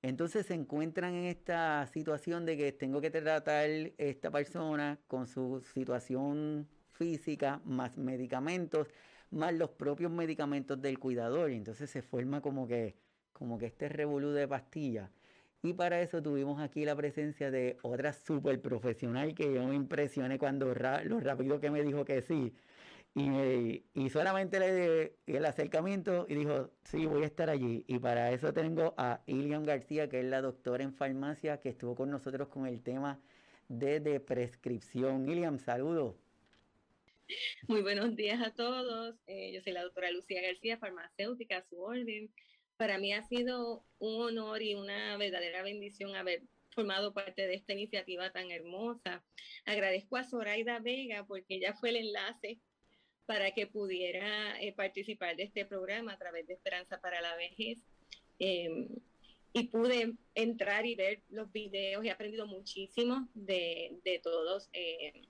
[0.00, 3.68] Entonces se encuentran en esta situación de que tengo que tratar
[3.98, 6.68] esta persona con su situación
[6.98, 8.88] física, más medicamentos,
[9.30, 11.50] más los propios medicamentos del cuidador.
[11.50, 12.96] Y entonces se forma como que,
[13.32, 15.10] como que este revolú de pastillas.
[15.62, 20.38] Y para eso tuvimos aquí la presencia de otra super profesional que yo me impresioné
[20.38, 22.54] cuando lo rápido que me dijo que sí.
[23.14, 27.84] Y, solamente le di el acercamiento y dijo, sí, voy a estar allí.
[27.88, 31.96] Y para eso tengo a Ilian García, que es la doctora en farmacia, que estuvo
[31.96, 33.20] con nosotros con el tema
[33.68, 35.28] de, prescripción.
[35.28, 36.14] Ilian, saludos.
[37.68, 39.16] Muy buenos días a todos.
[39.26, 42.32] Eh, yo soy la doctora Lucía García, farmacéutica, su orden.
[42.76, 47.72] Para mí ha sido un honor y una verdadera bendición haber formado parte de esta
[47.72, 49.24] iniciativa tan hermosa.
[49.64, 52.60] Agradezco a Zoraida Vega porque ella fue el enlace
[53.26, 57.84] para que pudiera eh, participar de este programa a través de Esperanza para la Vejez.
[58.38, 58.88] Em,
[59.52, 65.26] y pude entrar y ver los videos, he aprendido muchísimo de, todos eh,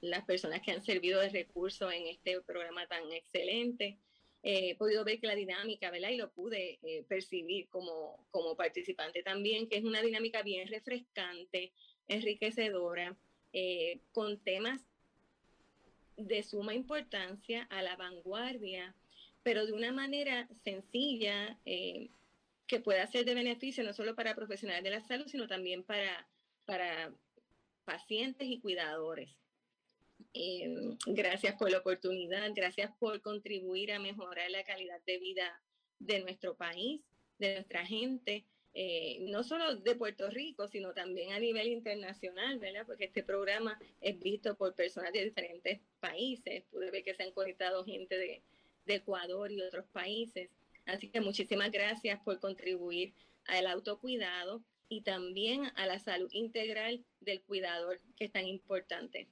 [0.00, 3.98] las personas que han servido de recurso en este programa tan excelente.
[4.42, 6.10] Eh, he podido ver que la dinámica, ¿verdad?
[6.10, 11.72] Y lo pude percibir como, como participante también, que es una dinámica bien refrescante,
[12.08, 13.16] enriquecedora,
[14.12, 14.84] con temas
[16.16, 18.94] de suma importancia, a la vanguardia,
[19.42, 22.10] pero de una manera sencilla eh,
[22.66, 26.26] que pueda ser de beneficio no solo para profesionales de la salud, sino también para,
[26.64, 27.12] para
[27.84, 29.30] pacientes y cuidadores.
[30.32, 35.62] Eh, gracias por la oportunidad, gracias por contribuir a mejorar la calidad de vida
[35.98, 37.02] de nuestro país,
[37.38, 38.44] de nuestra gente,
[38.76, 42.84] eh, no solo de Puerto Rico, sino también a nivel internacional, ¿verdad?
[42.84, 46.64] Porque este programa es visto por personas de diferentes países.
[46.72, 48.42] Pude ver que se han conectado gente de,
[48.86, 50.50] de Ecuador y otros países.
[50.86, 53.14] Así que muchísimas gracias por contribuir
[53.46, 59.28] al autocuidado y también a la salud integral del cuidador, que es tan importante.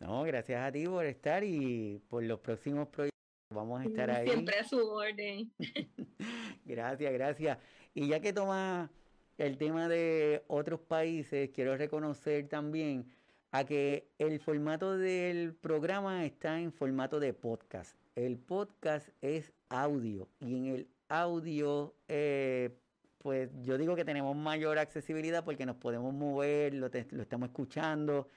[0.00, 3.18] No, gracias a ti por estar y por los próximos proyectos.
[3.52, 4.28] Vamos a estar ahí.
[4.28, 5.50] Siempre a su orden.
[6.64, 7.58] gracias, gracias.
[7.94, 8.90] Y ya que toma
[9.38, 13.06] el tema de otros países, quiero reconocer también
[13.50, 17.96] a que el formato del programa está en formato de podcast.
[18.14, 22.70] El podcast es audio y en el audio, eh,
[23.18, 28.28] pues yo digo que tenemos mayor accesibilidad porque nos podemos mover, lo, lo estamos escuchando.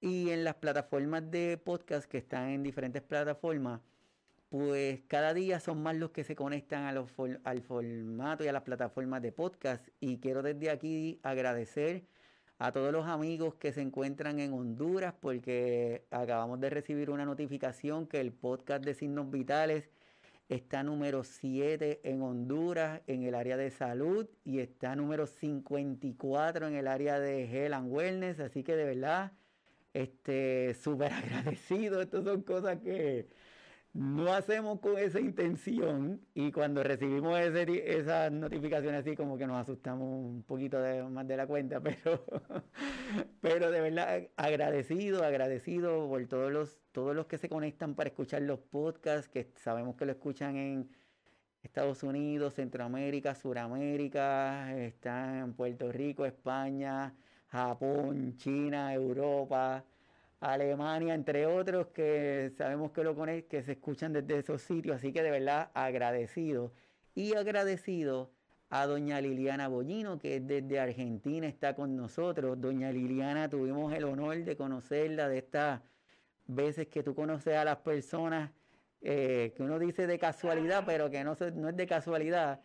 [0.00, 3.80] Y en las plataformas de podcast que están en diferentes plataformas,
[4.48, 7.10] pues cada día son más los que se conectan a los
[7.44, 9.88] al formato y a las plataformas de podcast.
[10.00, 12.04] Y quiero desde aquí agradecer
[12.58, 18.06] a todos los amigos que se encuentran en Honduras porque acabamos de recibir una notificación
[18.06, 19.90] que el podcast de signos vitales
[20.48, 26.74] está número 7 en Honduras en el área de salud y está número 54 en
[26.76, 28.40] el área de Health and Wellness.
[28.40, 29.32] Así que de verdad,
[29.96, 32.02] este, súper agradecido.
[32.02, 33.28] Estas son cosas que
[33.94, 39.56] no hacemos con esa intención y cuando recibimos ese, esas notificaciones así como que nos
[39.56, 40.78] asustamos un poquito
[41.10, 42.22] más de la cuenta, pero,
[43.40, 48.42] pero de verdad agradecido, agradecido por todos los, todos los que se conectan para escuchar
[48.42, 50.90] los podcasts, que sabemos que lo escuchan en
[51.62, 57.14] Estados Unidos, Centroamérica, Suramérica, están en Puerto Rico, España,
[57.48, 59.84] Japón, China, Europa
[60.40, 63.16] Alemania, entre otros, que sabemos que, lo
[63.48, 64.96] que se escuchan desde esos sitios.
[64.96, 66.72] Así que de verdad agradecido.
[67.14, 68.30] Y agradecido
[68.68, 72.60] a doña Liliana Bollino, que desde Argentina está con nosotros.
[72.60, 75.80] Doña Liliana, tuvimos el honor de conocerla de estas
[76.46, 78.50] veces que tú conoces a las personas
[79.00, 82.60] eh, que uno dice de casualidad, pero que no, no es de casualidad.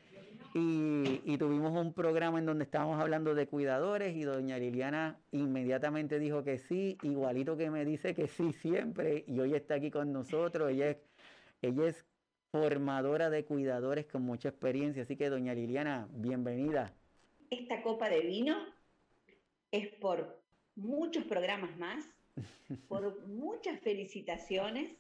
[0.53, 6.43] Y, tuvimos un programa en donde estábamos hablando de cuidadores y doña Liliana inmediatamente dijo
[6.43, 10.71] que sí, igualito que me dice que sí siempre y hoy está aquí con nosotros.
[10.71, 10.97] Ella es,
[11.61, 12.05] ella es
[12.51, 16.93] formadora de cuidadores con mucha experiencia, así que doña Liliana, bienvenida.
[17.49, 18.57] Esta copa de vino
[19.71, 20.41] es por
[20.75, 22.05] muchos programas más,
[22.89, 24.97] por muchas felicitaciones,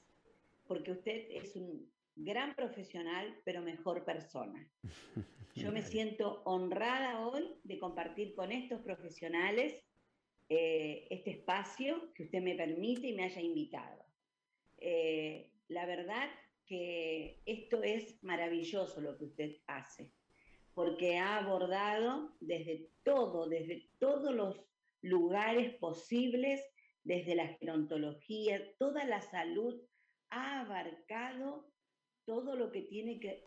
[0.65, 4.69] porque usted es un gran profesional, pero mejor persona.
[5.55, 9.83] Yo me siento honrada hoy de compartir con estos profesionales
[10.49, 14.05] eh, este espacio que usted me permite y me haya invitado.
[14.77, 16.29] Eh, la verdad
[16.65, 20.11] que esto es maravilloso lo que usted hace,
[20.73, 24.61] porque ha abordado desde todo, desde todos los
[25.01, 26.61] lugares posibles,
[27.03, 29.81] desde la gerontología, toda la salud,
[30.29, 31.71] ha abarcado
[32.25, 33.43] todo lo que tiene que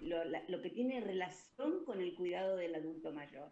[0.00, 3.50] lo, que tiene relación con el cuidado del adulto mayor.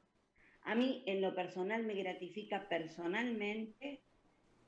[0.63, 4.01] A mí, en lo personal, me gratifica personalmente.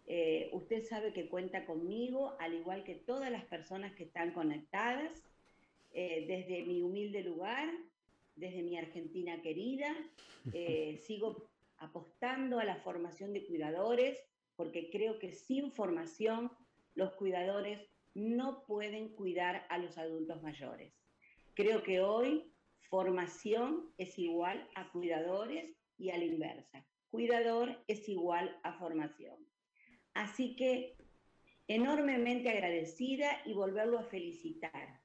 [0.07, 5.11] Eh, usted sabe que cuenta conmigo, al igual que todas las personas que están conectadas,
[5.95, 7.71] eh, desde mi humilde lugar,
[8.37, 9.95] desde mi Argentina querida.
[10.53, 14.19] Eh, sigo apostando a la formación de cuidadores,
[14.57, 16.51] porque creo que sin formación
[16.95, 17.81] los cuidadores
[18.17, 20.95] no pueden cuidar a los adultos mayores.
[21.53, 22.51] Creo que hoy
[22.89, 26.87] formación es igual a cuidadores y a la inversa.
[27.11, 29.37] Cuidador es igual a formación.
[30.15, 30.97] Así que
[31.69, 34.99] enormemente agradecida y volverlo a felicitar,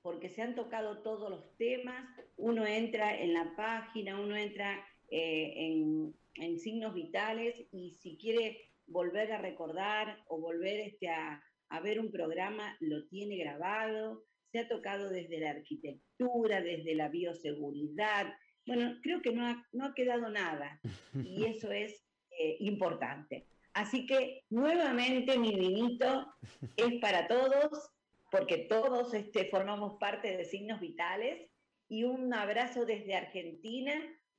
[0.00, 6.12] porque se han tocado todos los temas, uno entra en la página, uno entra eh,
[6.36, 11.42] en, signos vitales y si quiere volver a recordar o volver este, a,
[11.74, 17.08] a ver un programa, lo tiene grabado, se ha tocado desde la arquitectura, desde la
[17.08, 18.32] bioseguridad.
[18.64, 20.80] Bueno, creo que no ha, no ha quedado nada
[21.14, 22.04] y eso es
[22.38, 23.46] eh, importante.
[23.72, 26.32] Así que nuevamente mi vinito
[26.76, 27.90] es para todos,
[28.30, 31.50] porque todos este, formamos parte de signos vitales
[31.88, 33.94] y un abrazo desde Argentina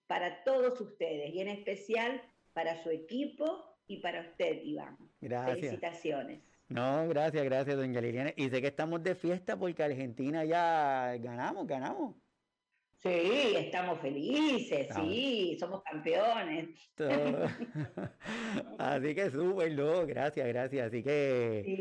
[0.07, 2.21] para todos ustedes y en especial
[2.53, 4.97] para su equipo y para usted, Iván.
[5.19, 5.55] Gracias.
[5.55, 6.41] Felicitaciones.
[6.68, 8.34] No, gracias, gracias, doña Liliana.
[8.36, 12.16] Y sé que estamos de fiesta porque Argentina ya ganamos, ganamos.
[12.97, 16.70] Sí, estamos felices, sí, somos campeones.
[18.80, 20.88] Así que súper, no, gracias, gracias.
[20.88, 21.72] Así que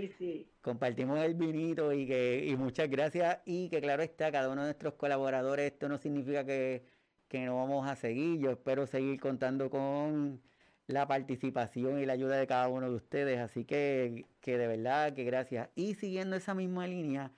[0.61, 3.41] compartimos el vinito y que y muchas gracias.
[3.47, 6.85] Y que claro está, cada uno de nuestros colaboradores, esto no significa que,
[7.29, 8.41] que no vamos a seguir.
[8.41, 10.43] Yo espero seguir contando con
[10.87, 13.41] la participación y la ayuda de cada uno de ustedes.
[13.41, 15.69] Así que, que de verdad que gracias.
[15.75, 17.33] Y siguiendo esa misma línea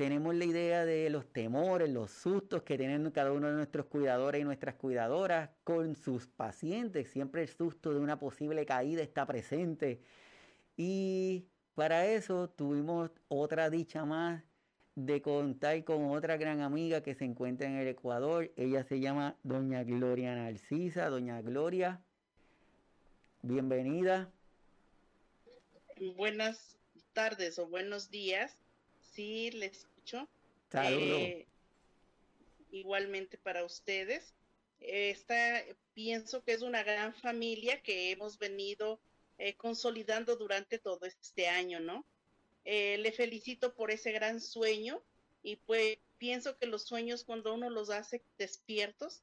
[0.00, 4.40] tenemos la idea de los temores, los sustos que tienen cada uno de nuestros cuidadores
[4.40, 7.10] y nuestras cuidadoras con sus pacientes.
[7.10, 10.00] Siempre el susto de una posible caída está presente.
[10.74, 14.42] Y para eso tuvimos otra dicha más
[14.94, 18.50] de contar con otra gran amiga que se encuentra en el Ecuador.
[18.56, 21.10] Ella se llama Doña Gloria Narcisa.
[21.10, 22.00] Doña Gloria,
[23.42, 24.30] bienvenida.
[26.16, 26.76] Buenas
[27.12, 28.56] tardes o buenos días.
[29.00, 29.86] Sí, les
[30.72, 31.46] eh,
[32.70, 34.34] igualmente para ustedes.
[34.80, 35.62] Esta
[35.94, 39.00] pienso que es una gran familia que hemos venido
[39.38, 42.04] eh, consolidando durante todo este año, ¿no?
[42.64, 45.02] Eh, le felicito por ese gran sueño
[45.42, 49.22] y pues pienso que los sueños cuando uno los hace despiertos,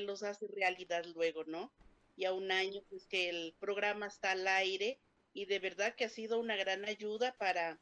[0.00, 1.70] los hace realidad luego, ¿no?
[2.16, 5.00] Y a un año pues que el programa está al aire
[5.32, 7.80] y de verdad que ha sido una gran ayuda para,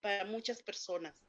[0.00, 1.24] para muchas personas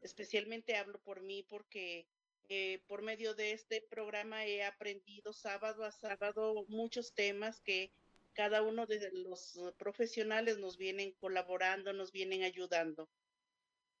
[0.00, 2.06] especialmente hablo por mí porque
[2.48, 7.92] eh, por medio de este programa he aprendido sábado a sábado muchos temas que
[8.32, 13.10] cada uno de los profesionales nos vienen colaborando, nos vienen ayudando.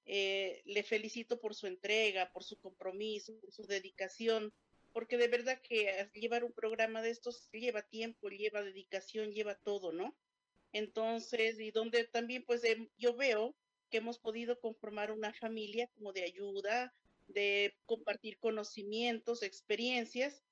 [0.04, 4.54] Eh, le felicito por su entrega, por su compromiso, por su dedicación,
[4.92, 9.92] porque de verdad que llevar un programa de estos lleva tiempo, lleva dedicación, lleva todo,
[9.92, 10.16] ¿no?
[10.72, 13.56] Entonces, y donde también pues em, yo veo
[13.90, 16.94] que hemos podido conformar una familia como de ayuda,
[17.26, 20.42] de compartir conocimientos, experiencias.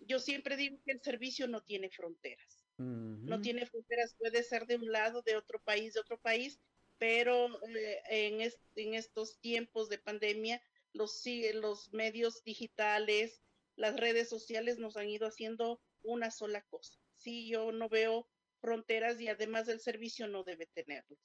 [0.00, 2.62] Yo siempre digo que el servicio no tiene fronteras.
[2.78, 6.58] No tiene fronteras, puede ser de un lado, de otro país, de otro país,
[6.98, 8.40] pero eh, en,
[8.74, 10.60] en, estos tiempos de pandemia,
[10.92, 11.22] los,
[11.54, 13.40] los medios digitales,
[13.76, 16.98] las redes sociales nos han ido haciendo una sola cosa.
[17.16, 18.28] Sí, yo no veo
[18.60, 21.18] fronteras y además el servicio no debe tenerlas.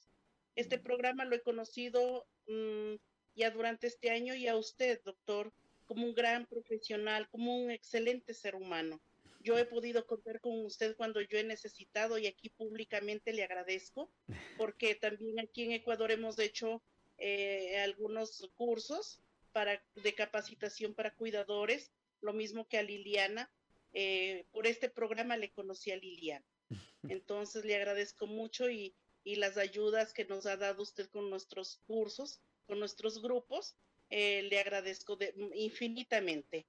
[0.54, 2.94] Este programa lo he conocido mm,
[3.34, 5.52] ya durante este año y a usted, doctor,
[5.86, 9.00] como un gran profesional, como un excelente ser humano.
[9.40, 14.10] Yo he podido contar con usted cuando yo he necesitado y aquí públicamente le agradezco,
[14.56, 16.82] porque también aquí en Ecuador hemos hecho
[17.18, 19.20] eh, algunos cursos
[19.52, 23.50] para, de capacitación para cuidadores, lo mismo que a Liliana.
[23.92, 26.44] Eh, por este programa le conocí a Liliana.
[27.08, 28.94] Entonces le agradezco mucho y,
[29.24, 33.76] y las ayudas que nos ha dado usted con nuestros cursos, con nuestros grupos.
[34.10, 36.66] Eh, le agradezco de, infinitamente.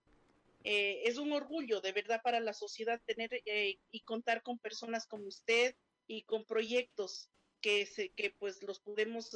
[0.64, 5.28] Eh, es un orgullo de verdad para la sociedad tener y contar con personas como
[5.28, 5.74] usted
[6.06, 7.30] y con proyectos
[7.62, 9.32] que, se, que pues los podemos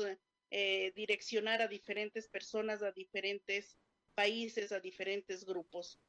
[0.96, 3.78] direccionar a diferentes personas, a diferentes
[4.16, 6.00] países, a diferentes grupos.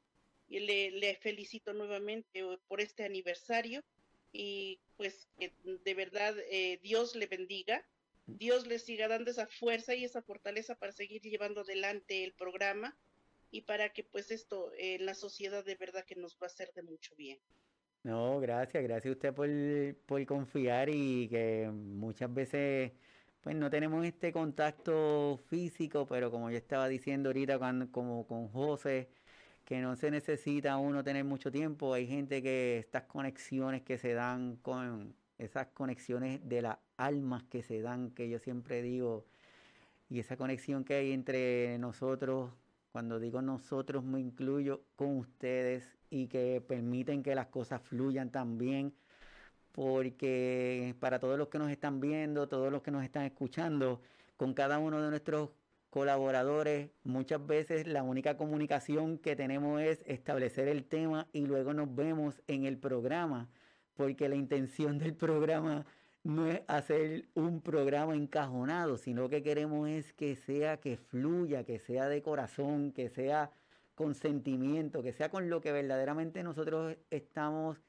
[0.48, 3.82] Y le, le felicito nuevamente por este aniversario
[4.34, 7.82] y pues que de verdad eh, Dios le bendiga,
[8.26, 12.96] Dios le siga dando esa fuerza y esa fortaleza para seguir llevando adelante el programa
[13.50, 16.46] y para que pues esto en eh, la sociedad de verdad que nos va a
[16.46, 17.38] hacer de mucho bien.
[18.02, 19.48] No, gracias, gracias a usted por,
[20.05, 22.92] por confiar y que muchas veces
[23.45, 27.59] pues no tenemos este contacto físico, pero como yo estaba diciendo ahorita
[27.92, 29.11] como con José,
[29.66, 31.92] que no se necesita uno tener mucho tiempo.
[31.92, 37.62] Hay gente que estas conexiones que se dan con esas conexiones de las almas que
[37.62, 39.26] se dan, que yo siempre digo,
[40.09, 42.51] y esa conexión que hay entre nosotros,
[42.92, 48.95] cuando digo nosotros me incluyo con ustedes y que permiten que las cosas fluyan también,
[49.74, 54.00] porque para todos los que nos están viendo, todos los que nos están escuchando,
[54.36, 55.50] con cada uno de nuestros
[55.90, 61.92] colaboradores, muchas veces la única comunicación que tenemos es establecer el tema y luego nos
[61.92, 63.48] vemos en el programa,
[63.94, 65.84] porque la intención del programa
[66.22, 71.80] no es hacer un programa encajonado, sino que queremos es que sea que fluya, que
[71.80, 73.50] sea de corazón, que sea
[73.96, 77.80] con sentimiento, que sea con lo que verdaderamente nosotros estamos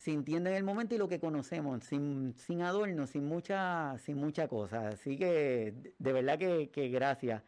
[0.00, 4.48] sintiendo en el momento y lo que conocemos, sin, sin adornos, sin mucha, sin mucha
[4.48, 4.88] cosa.
[4.88, 7.42] Así que de verdad que, que gracias.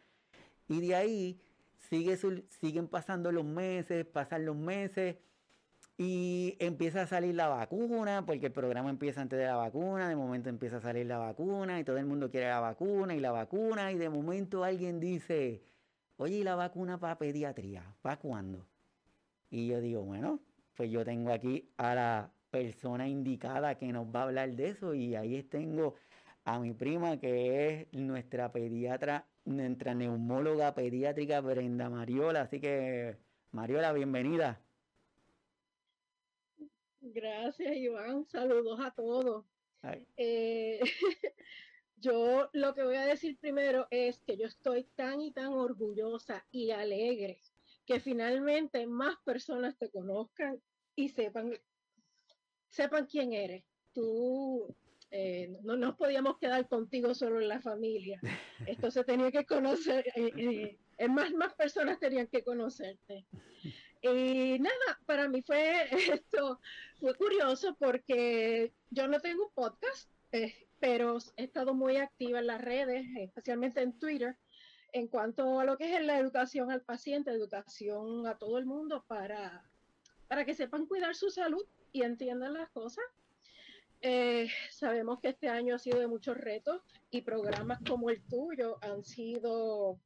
[0.69, 1.41] Y de ahí
[1.79, 2.19] sigue
[2.61, 5.17] siguen pasando los meses, pasan los meses
[5.97, 10.17] y empieza a salir la vacuna, porque el programa empieza antes de la vacuna, de
[10.17, 13.31] momento empieza a salir la vacuna y todo el mundo quiere la vacuna y la
[13.31, 15.63] vacuna y de momento alguien dice,
[16.19, 17.95] oye, ¿y la vacuna para pediatría?
[18.03, 18.67] ¿Para cuándo?
[19.51, 20.41] Y yo digo, bueno,
[20.77, 24.95] pues yo tengo aquí a la persona indicada que nos va a hablar de eso
[24.95, 25.97] y ahí tengo
[26.45, 32.43] a mi prima que es nuestra pediatra, nuestra neumóloga pediátrica Brenda Mariola.
[32.43, 33.17] Así que,
[33.53, 34.61] Mariola, bienvenida.
[37.01, 38.27] Gracias, Iván.
[38.27, 39.47] Saludos a todos.
[40.17, 40.81] Eh,
[41.97, 46.45] yo lo que voy a decir primero es que yo estoy tan y tan orgullosa
[46.51, 47.41] y alegre
[47.87, 50.61] que finalmente más personas te conozcan
[50.95, 51.55] y sepan,
[52.73, 53.63] sepan quién eres.
[53.93, 54.75] Tú
[55.11, 58.21] eh, no nos podíamos quedar contigo solo en la familia.
[58.67, 63.27] Esto se tenía que conocer, eh, eh, más, más personas tenían que conocerte.
[64.01, 65.87] Y nada, para mí fue
[66.23, 66.61] esto,
[66.99, 70.11] fue curioso porque yo no tengo un podcast,
[70.81, 74.37] pero he estado muy activa en las redes, especialmente en Twitter,
[74.93, 79.05] en cuanto a lo que es la educación al paciente, educación a todo el mundo
[79.07, 79.63] para,
[80.27, 83.05] para que sepan cuidar su salud y entiendan las cosas.
[84.01, 88.79] Eh, sabemos que este año ha sido de muchos retos y programas como el tuyo
[88.83, 90.01] han sido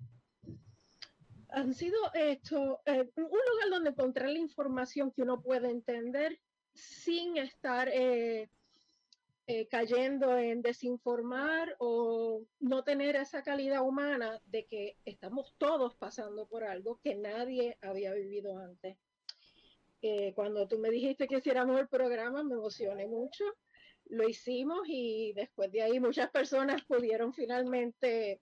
[1.48, 6.38] han sido esto eh, un lugar donde encontrar la información que uno puede entender
[6.74, 8.50] sin estar eh,
[9.70, 16.64] cayendo en desinformar o no tener esa calidad humana de que estamos todos pasando por
[16.64, 18.98] algo que nadie había vivido antes.
[20.34, 23.44] Cuando tú me dijiste que hiciéramos el programa, me emocioné mucho.
[24.08, 28.40] Lo hicimos y después de ahí muchas personas pudieron finalmente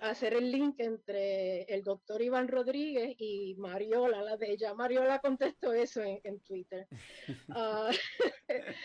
[0.00, 4.74] hacer el link entre el doctor Iván Rodríguez y Mariola, la de ella.
[4.74, 6.86] Mariola contestó eso en, Twitter.
[7.48, 7.90] Ah,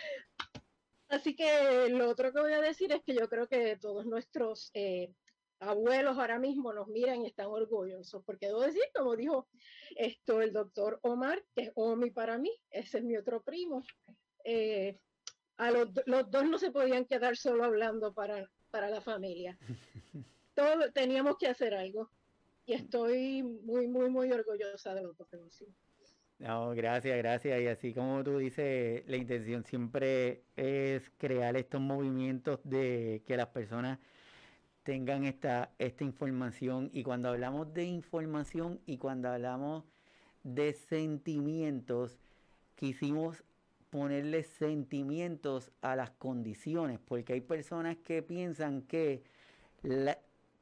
[1.09, 4.71] Así que lo otro que voy a decir es que yo creo que todos nuestros
[4.73, 5.13] eh,
[5.59, 9.47] abuelos ahora mismo nos miran y están orgullosos, porque debo decir, como dijo
[9.95, 13.83] esto el doctor Omar, que es Omi para mí, ese es mi otro primo,
[14.43, 14.99] eh,
[15.57, 19.57] a los, los, dos no se podían quedar solo hablando para, para la familia.
[20.53, 22.11] Todos teníamos que hacer algo
[22.65, 25.27] y estoy muy, muy, muy orgullosa de los dos
[26.39, 27.61] no, gracias, gracias.
[27.61, 33.47] Y así como tú dices, la intención siempre es crear estos movimientos de que las
[33.47, 33.99] personas
[34.87, 36.89] tengan esta, esta información.
[36.93, 39.83] Y cuando hablamos de información y cuando hablamos
[40.43, 42.17] de sentimientos,
[42.75, 43.43] quisimos
[43.89, 49.23] ponerle sentimientos a las condiciones, porque hay personas que piensan que
[49.83, 50.19] la,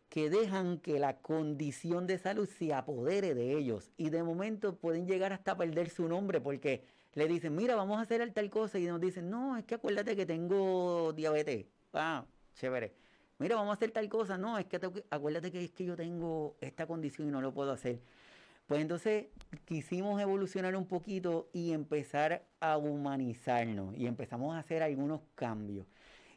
[0.10, 5.06] que dejan que la condición de salud se apodere de ellos y de momento pueden
[5.06, 8.88] llegar hasta perder su nombre porque le dicen, mira, vamos a hacer tal cosa y
[8.88, 11.68] nos dicen, no, es que acuérdate que tengo diabetes.
[11.94, 13.05] Ah, chévere.
[13.38, 14.38] Mira, vamos a hacer tal cosa.
[14.38, 14.80] No, es que
[15.10, 18.00] acuérdate que es que yo tengo esta condición y no lo puedo hacer.
[18.68, 19.28] Pues entonces
[19.66, 25.86] quisimos evolucionar un poquito y empezar a humanizarnos y empezamos a hacer algunos cambios.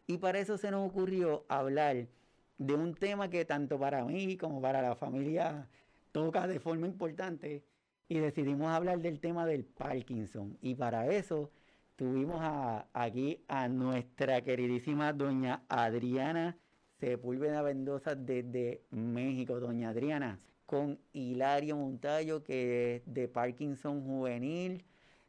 [0.07, 2.07] Y para eso se nos ocurrió hablar
[2.59, 5.69] de un tema que tanto para mí como para la familia
[6.13, 7.63] toca de forma importante
[8.09, 10.59] y decidimos hablar del tema del Parkinson.
[10.61, 11.51] Y para eso
[11.97, 12.41] tuvimos
[12.93, 16.57] aquí a nuestra queridísima doña Adriana
[17.01, 19.61] Sepúlveda Mendoza desde México.
[19.61, 24.85] Doña Adriana, con Hilario Montayo, que es de Parkinson Juvenil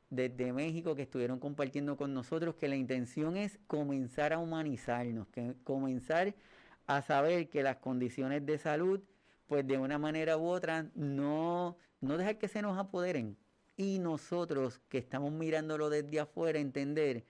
[0.09, 5.55] desde México que estuvieron compartiendo con nosotros que la intención es comenzar a humanizarnos, que
[5.63, 6.33] comenzar
[6.87, 9.01] a saber que las condiciones de salud,
[9.47, 13.37] pues de una manera u otra, no, no dejar que se nos apoderen.
[13.77, 17.23] Y nosotros que estamos mirándolo desde afuera, entender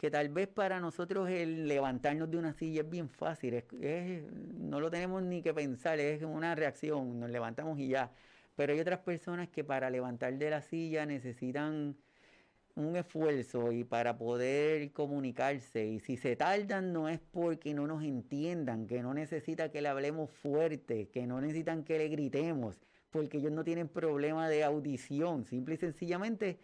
[0.00, 3.62] que tal vez para nosotros el levantarnos de una silla es bien fácil,
[4.58, 8.10] no lo tenemos ni que pensar, es una reacción, nos levantamos y ya.
[8.56, 11.98] Pero hay otras personas que para levantar de la silla necesitan
[12.76, 15.86] un esfuerzo y para poder comunicarse.
[15.86, 19.88] Y si se tardan no es porque no nos entiendan, que no necesita que le
[19.88, 22.80] hablemos fuerte, que no necesitan que le gritemos,
[23.10, 25.44] porque ellos no tienen problema de audición.
[25.44, 26.58] Simple y sencillamente,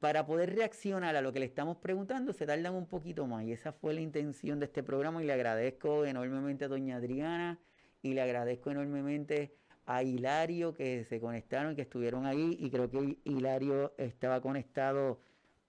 [0.00, 3.44] para poder reaccionar a lo que le estamos preguntando, se tardan un poquito más.
[3.44, 7.60] Y esa fue la intención de este programa y le agradezco enormemente a doña Adriana
[8.02, 9.54] y le agradezco enormemente
[9.86, 15.20] a Hilario que se conectaron, que estuvieron ahí y creo que Hilario estaba conectado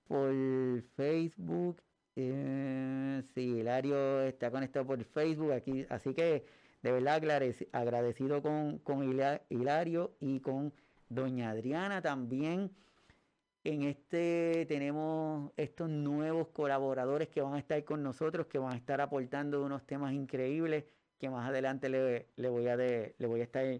[0.08, 0.34] por
[0.96, 1.82] Facebook.
[2.16, 6.46] Eh, sí, Hilario está conectado por Facebook aquí, así que
[6.82, 7.22] de verdad
[7.72, 9.04] agradecido con, con
[9.50, 10.74] Hilario y con
[11.10, 12.72] doña Adriana también.
[13.64, 18.78] En este tenemos estos nuevos colaboradores que van a estar con nosotros, que van a
[18.78, 20.84] estar aportando unos temas increíbles
[21.18, 23.80] que más adelante le, voy a estar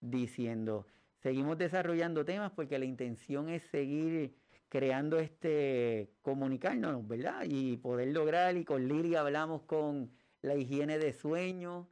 [0.00, 0.86] diciendo.
[1.22, 4.34] seguimos desarrollando temas porque la intención es seguir
[4.68, 7.44] creando este, comunicarnos, ¿verdad?
[7.48, 10.10] Y poder lograr, y con Lili hablamos con
[10.42, 11.88] la higiene de sueño,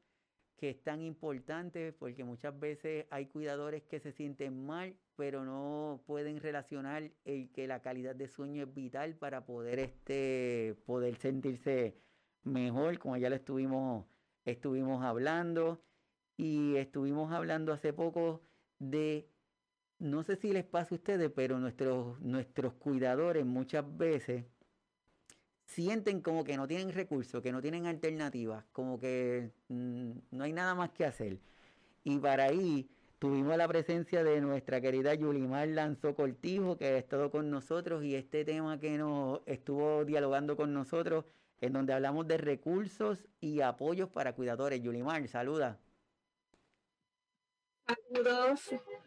[0.57, 6.03] que es tan importante porque muchas veces hay cuidadores que se sienten mal, pero no
[6.05, 11.95] pueden relacionar el que la calidad de sueño es vital para poder, este, poder sentirse
[12.43, 14.05] mejor, como ya lo estuvimos,
[14.45, 15.81] estuvimos hablando.
[16.37, 18.43] Y estuvimos hablando hace poco
[18.81, 19.29] de,
[20.01, 24.45] no sé si les pasa a ustedes, pero nuestros, nuestros cuidadores muchas veces
[25.67, 30.53] sienten como que no tienen recursos, que no tienen alternativas, como que mm, no hay
[30.53, 31.39] nada más que hacer.
[32.03, 32.91] Y para ahí
[33.23, 38.17] tuvimos la presencia de nuestra querida Yulimar Lanzó Cortijo, que ha estado con nosotros, y
[38.17, 41.25] este tema que nos estuvo dialogando con nosotros,
[41.61, 44.83] en donde hablamos de recursos y apoyos para cuidadores.
[44.83, 45.79] Yulimar, saluda.
[47.87, 48.61] Saludos,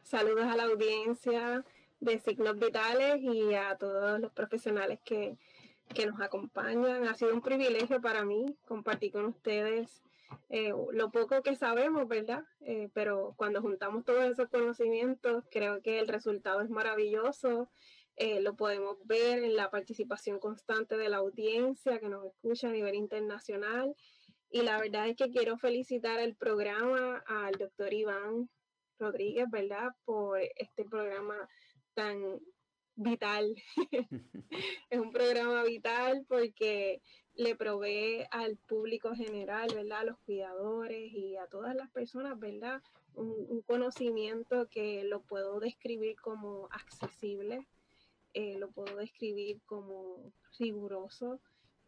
[0.03, 1.65] saludos a la audiencia
[1.99, 5.35] de Signos Vitales y a todos los profesionales que,
[6.05, 7.05] nos acompañan.
[7.05, 10.04] Ha sido un privilegio para mí compartir con ustedes
[10.49, 12.43] eh, lo poco que sabemos, ¿verdad?
[12.61, 17.69] Eh, pero cuando juntamos todos esos conocimientos, creo que el resultado es maravilloso.
[18.15, 22.71] Eh, lo podemos ver en la participación constante de la audiencia que nos escucha a
[22.71, 23.95] nivel internacional.
[24.49, 28.49] Y la verdad es que quiero felicitar el programa al doctor Iván
[28.99, 29.91] Rodríguez, ¿verdad?
[30.05, 31.35] Por este programa
[31.93, 32.39] tan
[32.95, 33.55] vital.
[34.89, 37.01] es un programa vital porque
[37.35, 39.99] le provee al público general, ¿verdad?
[39.99, 42.81] A los cuidadores y a todas las personas, ¿verdad?
[43.13, 47.65] Un, conocimiento que lo puedo describir como accesible,
[48.33, 51.39] eh, lo puedo describir como riguroso,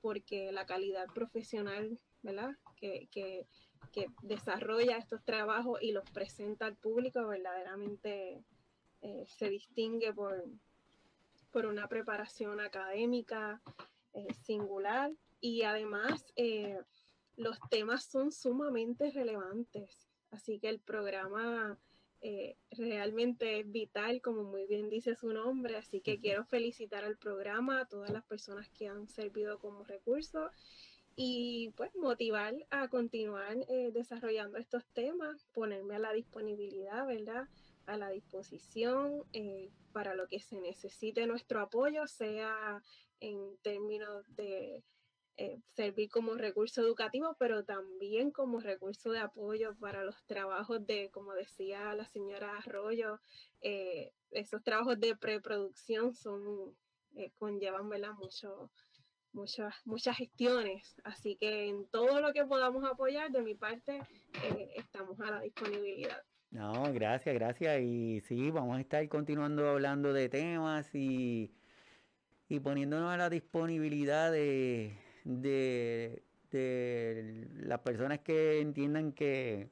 [0.01, 2.55] porque la calidad profesional, ¿verdad?
[2.79, 3.45] Que, que
[3.91, 8.43] que desarrolla estos trabajos y los presenta al público verdaderamente
[9.01, 10.45] eh, se distingue por,
[11.51, 13.61] por una preparación académica
[14.13, 16.79] eh, singular y además eh,
[17.35, 20.09] los temas son sumamente relevantes.
[20.31, 21.79] Así que el programa
[22.71, 25.77] realmente es vital, como muy bien dice su nombre.
[25.77, 30.49] Así que quiero felicitar al programa, a todas las personas que han servido como recurso
[31.19, 37.49] y pues motivar a continuar eh, desarrollando estos temas, ponerme a la disponibilidad, ¿verdad?
[37.87, 42.83] A la disposición eh, para lo que se necesite nuestro apoyo, sea
[43.19, 44.83] en términos de
[45.37, 51.09] eh, servir como recurso educativo, pero también como recurso de apoyo para los trabajos de,
[51.11, 53.19] como decía la señora Arroyo,
[54.31, 56.75] esos trabajos de preproducción son,
[57.37, 58.13] conllevan, ¿verdad?
[58.13, 58.71] Mucho,
[59.33, 60.95] muchas, muchas gestiones.
[61.03, 64.01] Así que en todo lo que podamos apoyar, de mi parte,
[64.43, 66.21] eh, estamos a la disponibilidad.
[66.49, 67.81] No, gracias, gracias.
[67.81, 71.53] Y sí, vamos a estar continuando hablando de temas y,
[72.49, 74.97] y poniéndonos a la disponibilidad de,
[75.27, 76.23] de,
[77.59, 79.69] las personas que entiendan que,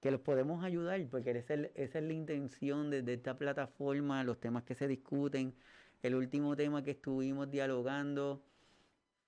[0.00, 4.24] que los podemos ayudar, porque esa es, esa es la intención de, de esta plataforma,
[4.24, 5.54] los temas que se discuten.
[6.02, 8.42] El último tema que estuvimos dialogando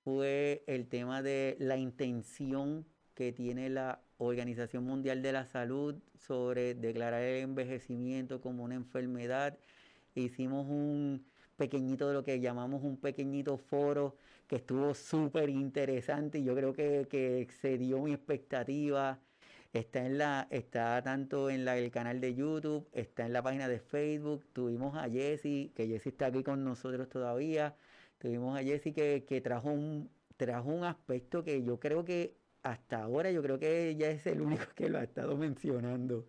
[0.05, 6.75] fue el tema de la intención que tiene la Organización Mundial de la Salud sobre
[6.75, 9.59] declarar el envejecimiento como una enfermedad.
[10.15, 11.25] Hicimos un
[11.59, 16.73] pequeñito de lo que llamamos un pequeñito foro que estuvo súper interesante y yo creo
[16.73, 19.21] que, que, excedió mi expectativa.
[19.75, 23.69] Está, en la, está tanto en la, el canal de YouTube, está en la página
[23.69, 24.47] de Facebook.
[24.55, 27.77] Tuvimos a Jesse, que Jesse está aquí con nosotros todavía.
[28.19, 33.31] Tuvimos a Jessy que, trajo, un, trajo un aspecto que yo creo que hasta ahora,
[33.31, 36.25] yo creo que ella es el único que lo ha estado mencionando.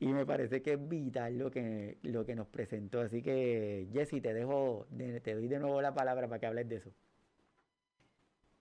[0.00, 3.00] Y me parece que es vital lo que, lo que nos presentó.
[3.00, 6.76] Así que, Jessy, te dejo, te doy de nuevo la palabra para que hables de
[6.76, 6.92] eso.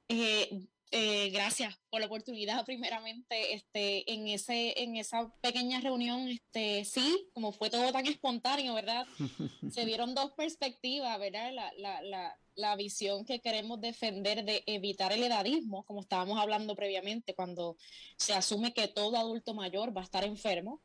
[0.09, 6.85] Eh, eh, gracias por la oportunidad, primeramente, este, en, ese, en esa pequeña reunión, este,
[6.85, 9.05] sí, como fue todo tan espontáneo, ¿verdad?
[9.71, 11.51] Se dieron dos perspectivas, ¿verdad?
[11.53, 16.75] La, la, la, la visión que queremos defender de evitar el edadismo, como estábamos hablando
[16.75, 17.77] previamente, cuando
[18.17, 20.81] se asume que todo adulto mayor va a estar enfermo,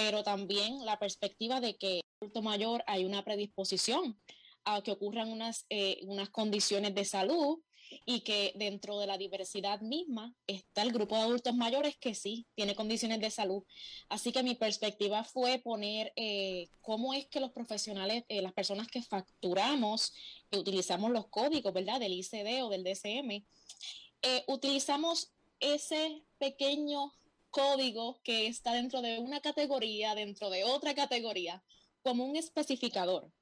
[0.00, 4.18] pero también la perspectiva de que adulto mayor hay una predisposición
[4.64, 7.58] a que ocurran unas, eh, unas condiciones de salud
[8.06, 12.46] y que dentro de la diversidad misma está el grupo de adultos mayores que sí
[12.54, 13.62] tiene condiciones de salud.
[14.08, 18.88] Así que mi perspectiva fue poner eh, cómo es que los profesionales, eh, las personas
[18.88, 20.14] que facturamos,
[20.50, 22.00] que utilizamos los códigos, ¿verdad?
[22.00, 23.44] Del ICD o del DCM,
[24.22, 27.12] eh, utilizamos ese pequeño
[27.50, 31.62] código que está dentro de una categoría, dentro de otra categoría,
[32.02, 33.32] como un especificador.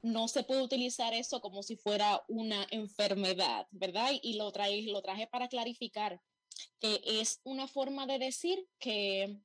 [0.00, 4.12] No se puede utilizar eso como si fuera una enfermedad, ¿verdad?
[4.22, 6.20] Y lo, trae, lo traje para clarificar
[6.80, 9.40] que es una forma de decir que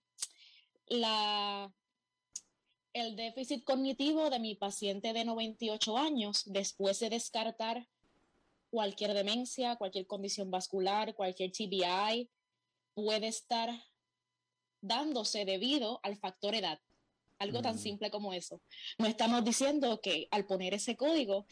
[0.87, 1.73] la,
[2.93, 7.87] el déficit cognitivo de mi paciente de 98 años, después de descartar
[8.69, 12.29] cualquier demencia, cualquier condición vascular, cualquier TBI,
[12.93, 13.69] puede estar
[14.83, 16.79] dándose debido al factor edad.
[17.39, 17.79] Algo tan mm.
[17.79, 18.61] simple como eso.
[18.99, 21.47] No estamos diciendo que al poner ese código,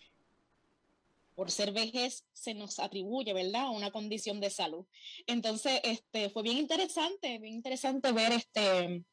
[1.34, 4.86] por ser vejez, se nos atribuye, ¿verdad?, una condición de salud.
[5.26, 9.04] Entonces, este, fue bien interesante, bien interesante ver este,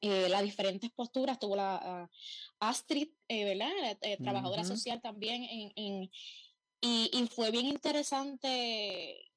[0.00, 1.38] eh, las diferentes posturas.
[1.38, 2.10] Tuvo la
[2.58, 5.44] Astrid, eh, ¿verdad?, eh, trabajadora social también,
[5.76, 6.10] en,
[6.80, 9.30] y, y, fue bien interesante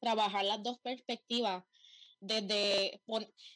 [0.00, 1.64] trabajar las dos perspectivas
[2.26, 3.02] desde,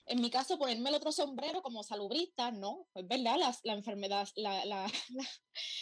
[0.06, 4.90] en mi caso, ponerme el otro sombrero como salubrista, no, es verdad, la, enfermedad, la,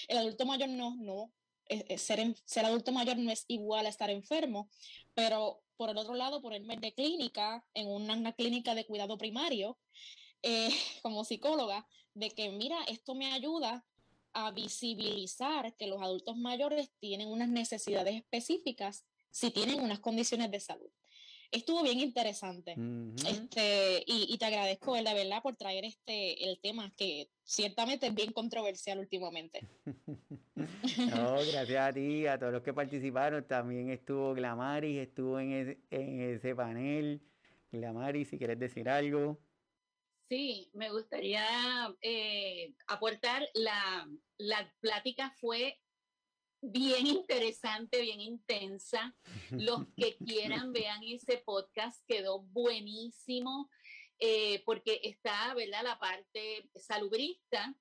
[0.08, 1.32] el adulto mayor no, no,
[1.96, 4.70] ser, ser adulto mayor no es igual a estar enfermo,
[5.14, 9.78] pero por el otro lado, ponerme de clínica, en una, clínica de cuidado primario,
[10.42, 10.70] eh,
[11.02, 13.84] como psicóloga, de que, mira, esto me ayuda
[14.32, 20.60] a visibilizar que los adultos mayores tienen unas necesidades específicas si tienen unas condiciones de
[20.60, 20.90] salud
[21.50, 22.74] estuvo bien interesante.
[23.28, 28.32] este, y, te agradezco, de verdad, por traer este el tema que ciertamente es bien
[28.32, 29.66] controversial últimamente.
[30.54, 33.46] no, gracias a ti, a todos los que participaron.
[33.46, 37.20] También estuvo Glamaris, estuvo en ese, en ese panel.
[37.72, 39.38] Glamaris, si quieres decir algo.
[40.28, 41.44] Sí, me gustaría
[42.02, 45.78] eh, aportar la, la plática fue
[46.72, 49.14] bien interesante, bien intensa.
[49.50, 53.70] Los que quieran vean ese podcast, quedó buenísimo
[54.18, 55.82] eh, porque está, ¿verdad?
[55.84, 57.74] La parte salubrista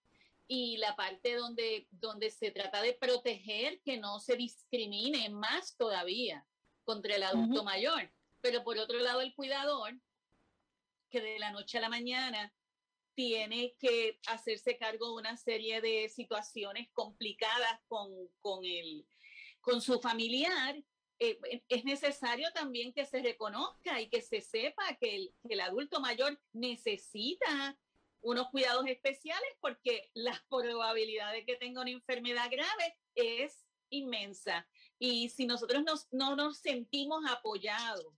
[0.48, 6.46] y la parte donde, donde se trata de proteger que no se discrimine más todavía
[6.84, 8.12] contra el adulto mayor.
[8.42, 10.00] Pero por otro lado, el cuidador,
[11.10, 12.54] que de la noche a la mañana
[13.16, 18.12] tiene que hacerse cargo de una serie de situaciones complicadas con,
[18.42, 19.08] con, el,
[19.62, 20.76] con su familiar,
[21.20, 21.40] eh,
[21.70, 26.02] es necesario también que se reconozca y que se sepa que el, que el, adulto
[26.02, 27.78] mayor necesita
[28.22, 34.68] unos cuidados especiales porque la probabilidad de que tenga una enfermedad grave es inmensa.
[35.00, 38.14] Y si nosotros nos, no nos sentimos apoyados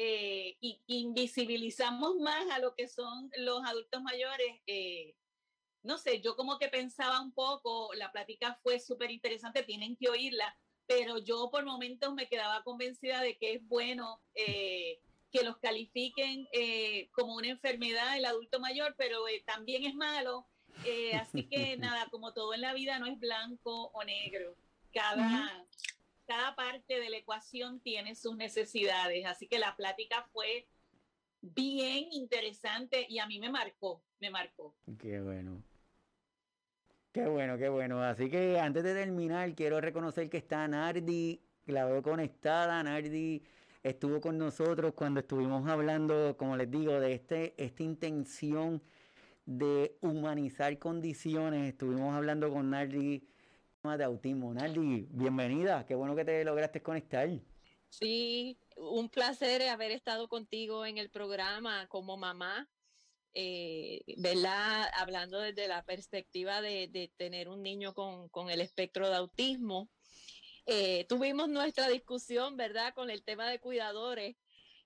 [0.00, 5.16] eh, y invisibilizamos más a lo que son los adultos mayores, eh,
[5.82, 10.08] no sé, yo como que pensaba un poco, la plática fue súper interesante, tienen que
[10.08, 15.00] oírla, pero yo por momentos me quedaba convencida de que es bueno eh,
[15.32, 16.46] que los califiquen
[17.10, 20.46] como una enfermedad el adulto mayor, pero también es malo.
[21.14, 24.54] así que nada, como todo en la vida no es blanco o negro.
[24.92, 25.66] Cada,
[26.28, 29.24] cada parte de la ecuación tiene sus necesidades.
[29.24, 30.68] Así que la plática fue
[31.40, 34.74] bien interesante y a mí me marcó, me marcó.
[34.98, 35.62] Qué bueno.
[37.12, 38.02] Qué bueno, qué bueno.
[38.02, 42.82] Así que antes de terminar, quiero reconocer que está Nardi, la veo conectada.
[42.82, 43.42] Nardi
[43.82, 48.82] estuvo con nosotros cuando estuvimos hablando, como les digo, de este, esta intención
[49.46, 51.70] de humanizar condiciones.
[51.70, 53.26] Estuvimos hablando con Nardi
[53.82, 54.52] de autismo.
[54.52, 57.28] Naldi, bienvenida, qué bueno que te lograste conectar.
[57.88, 62.68] Sí, un placer haber estado contigo en el programa como mamá,
[63.34, 64.90] eh, ¿verdad?
[64.94, 69.88] Hablando desde la perspectiva de, tener un niño con, el espectro de autismo.
[70.66, 74.36] Eh, tuvimos nuestra discusión, ¿verdad?, con el tema de cuidadores.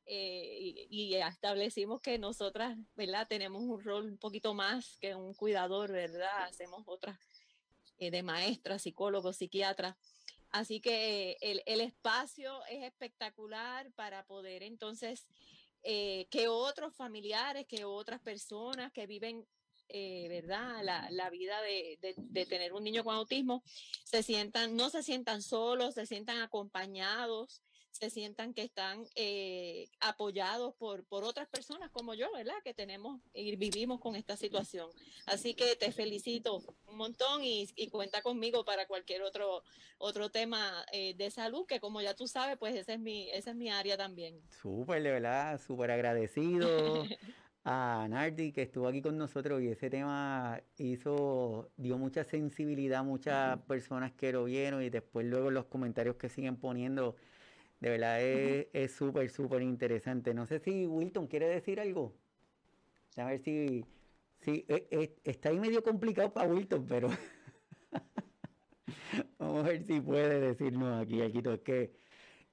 [0.05, 3.27] Eh, y, establecimos que nosotras, ¿verdad?
[3.27, 6.45] Tenemos un rol un poquito más que un cuidador, ¿verdad?
[6.45, 7.19] Hacemos otras
[8.11, 9.97] de maestras, psicólogos, psiquiatras.
[10.51, 15.27] Así que el, el, espacio es espectacular para poder entonces
[15.83, 19.47] eh, que otros familiares, que otras personas que viven,
[19.89, 20.83] eh, ¿verdad?
[20.83, 23.63] La, la vida de, de, de, tener un niño con autismo,
[24.05, 27.63] se sientan, no se sientan solos, se sientan acompañados
[27.93, 32.55] se sientan que están eh, apoyados por, por otras personas como yo, ¿verdad?
[32.65, 34.91] Que tenemos y vivimos con esta situación.
[35.27, 39.63] Así que te felicito un montón y, cuenta conmigo para cualquier otro,
[39.99, 43.51] otro tema eh, de salud, que como ya tú sabes, pues esa es mi, esa
[43.51, 44.41] es mi área también.
[44.63, 47.05] Súper, de verdad, súper agradecido.
[47.65, 53.03] a Nardi que estuvo aquí con nosotros y ese tema hizo, dio mucha sensibilidad a
[53.05, 57.15] muchas personas que lo vieron y después luego los comentarios que siguen poniendo
[57.83, 60.33] de verdad es súper, súper interesante.
[60.33, 62.15] No sé si Wilton quiere decir algo.
[63.17, 63.85] A ver si,
[64.43, 67.09] Sí, e, e, está ahí medio complicado para Wilton, pero
[69.39, 71.53] vamos a ver si puede decirnos aquí, Alquito.
[71.53, 71.93] Es que,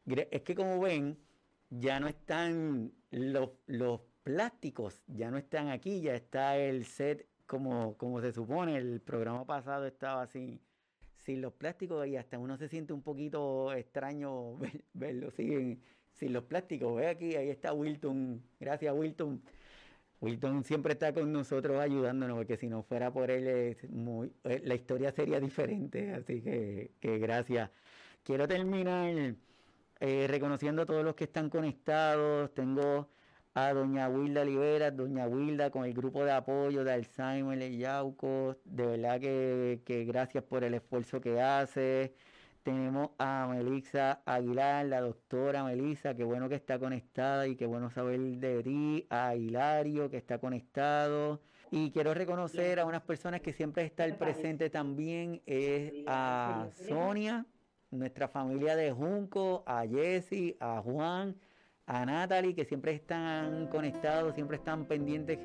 [0.06, 1.18] es que como ven,
[1.70, 7.98] ya no están los, los plásticos, ya no están aquí, ya está el set como,
[7.98, 8.78] como se supone.
[8.78, 10.62] El programa pasado estaba así
[11.30, 14.58] sin los plásticos y hasta uno se siente un poquito extraño
[14.94, 15.80] verlo sin,
[16.16, 16.96] sin los plásticos.
[16.96, 18.42] Ve aquí, ahí está Wilton.
[18.60, 19.40] Gracias, Wilton.
[20.22, 24.74] Wilton siempre está con nosotros ayudándonos, porque si no fuera por él, muy, eh, la
[24.74, 26.14] historia sería diferente.
[26.14, 27.70] Así que, que gracias.
[28.24, 29.36] Quiero terminar
[30.00, 32.52] eh, reconociendo a todos los que están conectados.
[32.56, 33.08] Tengo
[33.54, 38.58] a doña Wilda Olivera, doña Wilda con el grupo de apoyo de Alzheimer y Yauco.
[38.66, 42.14] De verdad que, que gracias por el esfuerzo que hace.
[42.64, 47.90] Tenemos a Melissa Aguilar, la doctora Melissa, qué bueno que está conectada y qué bueno
[47.90, 49.08] saber de ti.
[49.10, 51.42] A Hilario, que está conectado.
[51.72, 55.42] Y quiero reconocer a unas personas que siempre están presentes también.
[55.46, 57.46] Es a Sonia,
[57.92, 61.36] nuestra familia de Junco, a Jesse, a Juan
[61.90, 65.40] a Natalie, que siempre están conectados, siempre están pendientes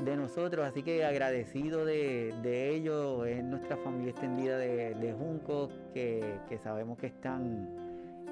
[0.00, 6.98] de nosotros, así que agradecido de, ellos, es nuestra familia extendida de, Junco, que, sabemos
[6.98, 7.68] que están,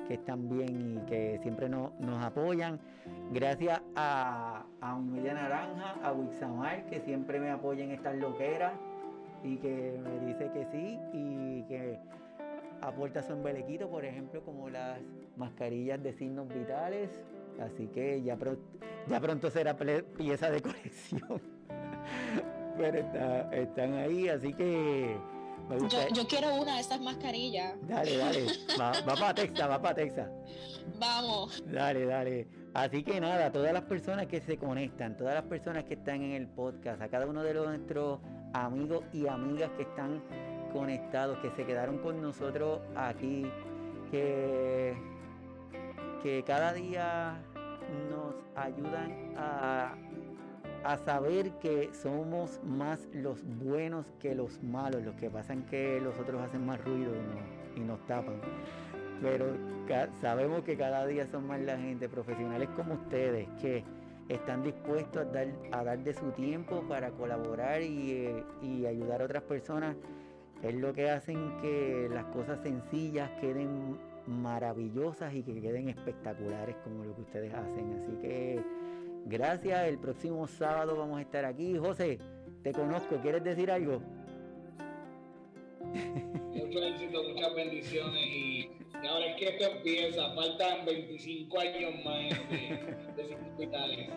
[0.08, 2.80] que están bien y que siempre nos apoyan.
[3.32, 8.72] Gracias a, a Naranja, a Wixamar, que siempre me apoya en estas loqueras
[9.44, 12.00] y que me dice que sí y que
[12.80, 14.98] aporta su embelequito, por ejemplo, como las
[15.36, 17.10] mascarillas de signos vitales,
[17.60, 18.36] Así que ya,
[19.08, 21.40] ya pronto será pieza de colección.
[22.76, 22.98] Pero
[23.52, 25.16] están ahí, así que...
[26.12, 27.74] Yo, quiero una de esas mascarillas.
[27.88, 28.46] Dale, dale.
[28.80, 30.28] Va, para Texas, va para Texas.
[30.98, 31.64] Vamos.
[31.66, 32.48] Dale, dale.
[32.74, 36.32] Así que nada, todas las personas que se conectan, todas las personas que están en
[36.32, 38.18] el podcast, a cada uno de nuestros
[38.52, 40.22] amigos y amigas que están
[40.72, 43.46] conectados, que se quedaron con nosotros aquí,
[44.10, 44.94] que
[46.24, 47.36] que cada día
[48.08, 49.94] nos ayudan a,
[51.04, 55.02] saber que somos más los buenos que los malos.
[55.02, 57.12] Los que pasan que los otros hacen más ruido
[57.76, 58.36] y, nos tapan.
[59.20, 59.54] Pero
[60.22, 63.84] sabemos que cada día son más la gente, profesionales como ustedes, que
[64.30, 68.30] están dispuestos a dar, a dar de su tiempo para colaborar y,
[68.62, 69.94] y ayudar a otras personas.
[70.62, 77.04] Es lo que hacen que las cosas sencillas queden maravillosas y que queden espectaculares como
[77.04, 77.92] lo que ustedes hacen.
[77.94, 78.60] Así que
[79.26, 79.88] gracias.
[79.88, 81.76] El próximo sábado vamos a estar aquí.
[81.78, 82.18] José,
[82.62, 83.16] te conozco.
[83.16, 84.00] ¿Quieres decir algo?
[86.54, 88.70] Mucho éxito, muchas bendiciones y,
[89.06, 90.34] ahora es que esto empieza.
[90.34, 94.08] Faltan 25 años más de, de hospitales.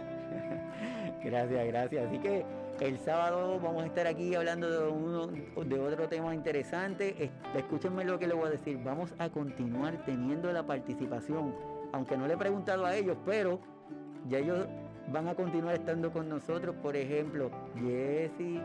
[1.24, 2.08] Gracias, gracias.
[2.08, 2.46] Así que
[2.80, 7.32] el sábado vamos a estar aquí hablando de, uno, de otro tema interesante.
[7.56, 8.80] Escúchenme lo que les voy a decir.
[8.84, 11.56] Vamos a continuar teniendo la participación,
[11.92, 13.60] aunque no le he preguntado a ellos, pero
[14.30, 14.68] ya ellos
[15.12, 16.76] van a continuar estando con nosotros.
[16.82, 18.62] Por ejemplo, Jesse,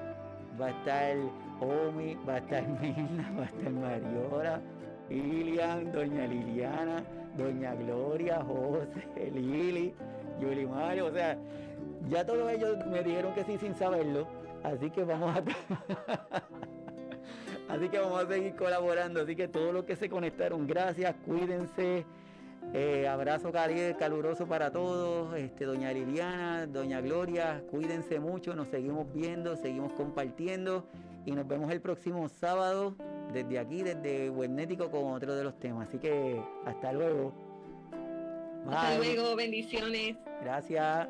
[0.61, 1.17] va a estar
[1.61, 4.61] Omi, va a estar Milna, va a estar Mariora,
[5.09, 7.03] Lilian, Doña Liliana,
[7.37, 9.95] Doña Gloria, José, Lili,
[10.41, 11.39] Yuli Mario, o sea
[12.09, 14.27] ya todos ellos me dijeron que sí sin saberlo,
[14.63, 15.43] así que vamos a
[17.73, 19.23] Así que vamos a seguir colaborando.
[19.23, 22.05] Así que todos los que se conectaron, gracias, cuídense.
[22.75, 25.35] Eh, abrazo caluroso para todos.
[25.37, 28.55] Este, doña Liliana, doña Gloria, cuídense mucho.
[28.55, 30.87] Nos seguimos viendo, seguimos compartiendo.
[31.25, 32.95] Y nos vemos el próximo sábado
[33.33, 35.89] desde aquí, desde Webnético, con otro de los temas.
[35.89, 37.33] Así que hasta luego.
[38.69, 40.17] Hasta luego, bendiciones.
[40.43, 41.09] Gracias.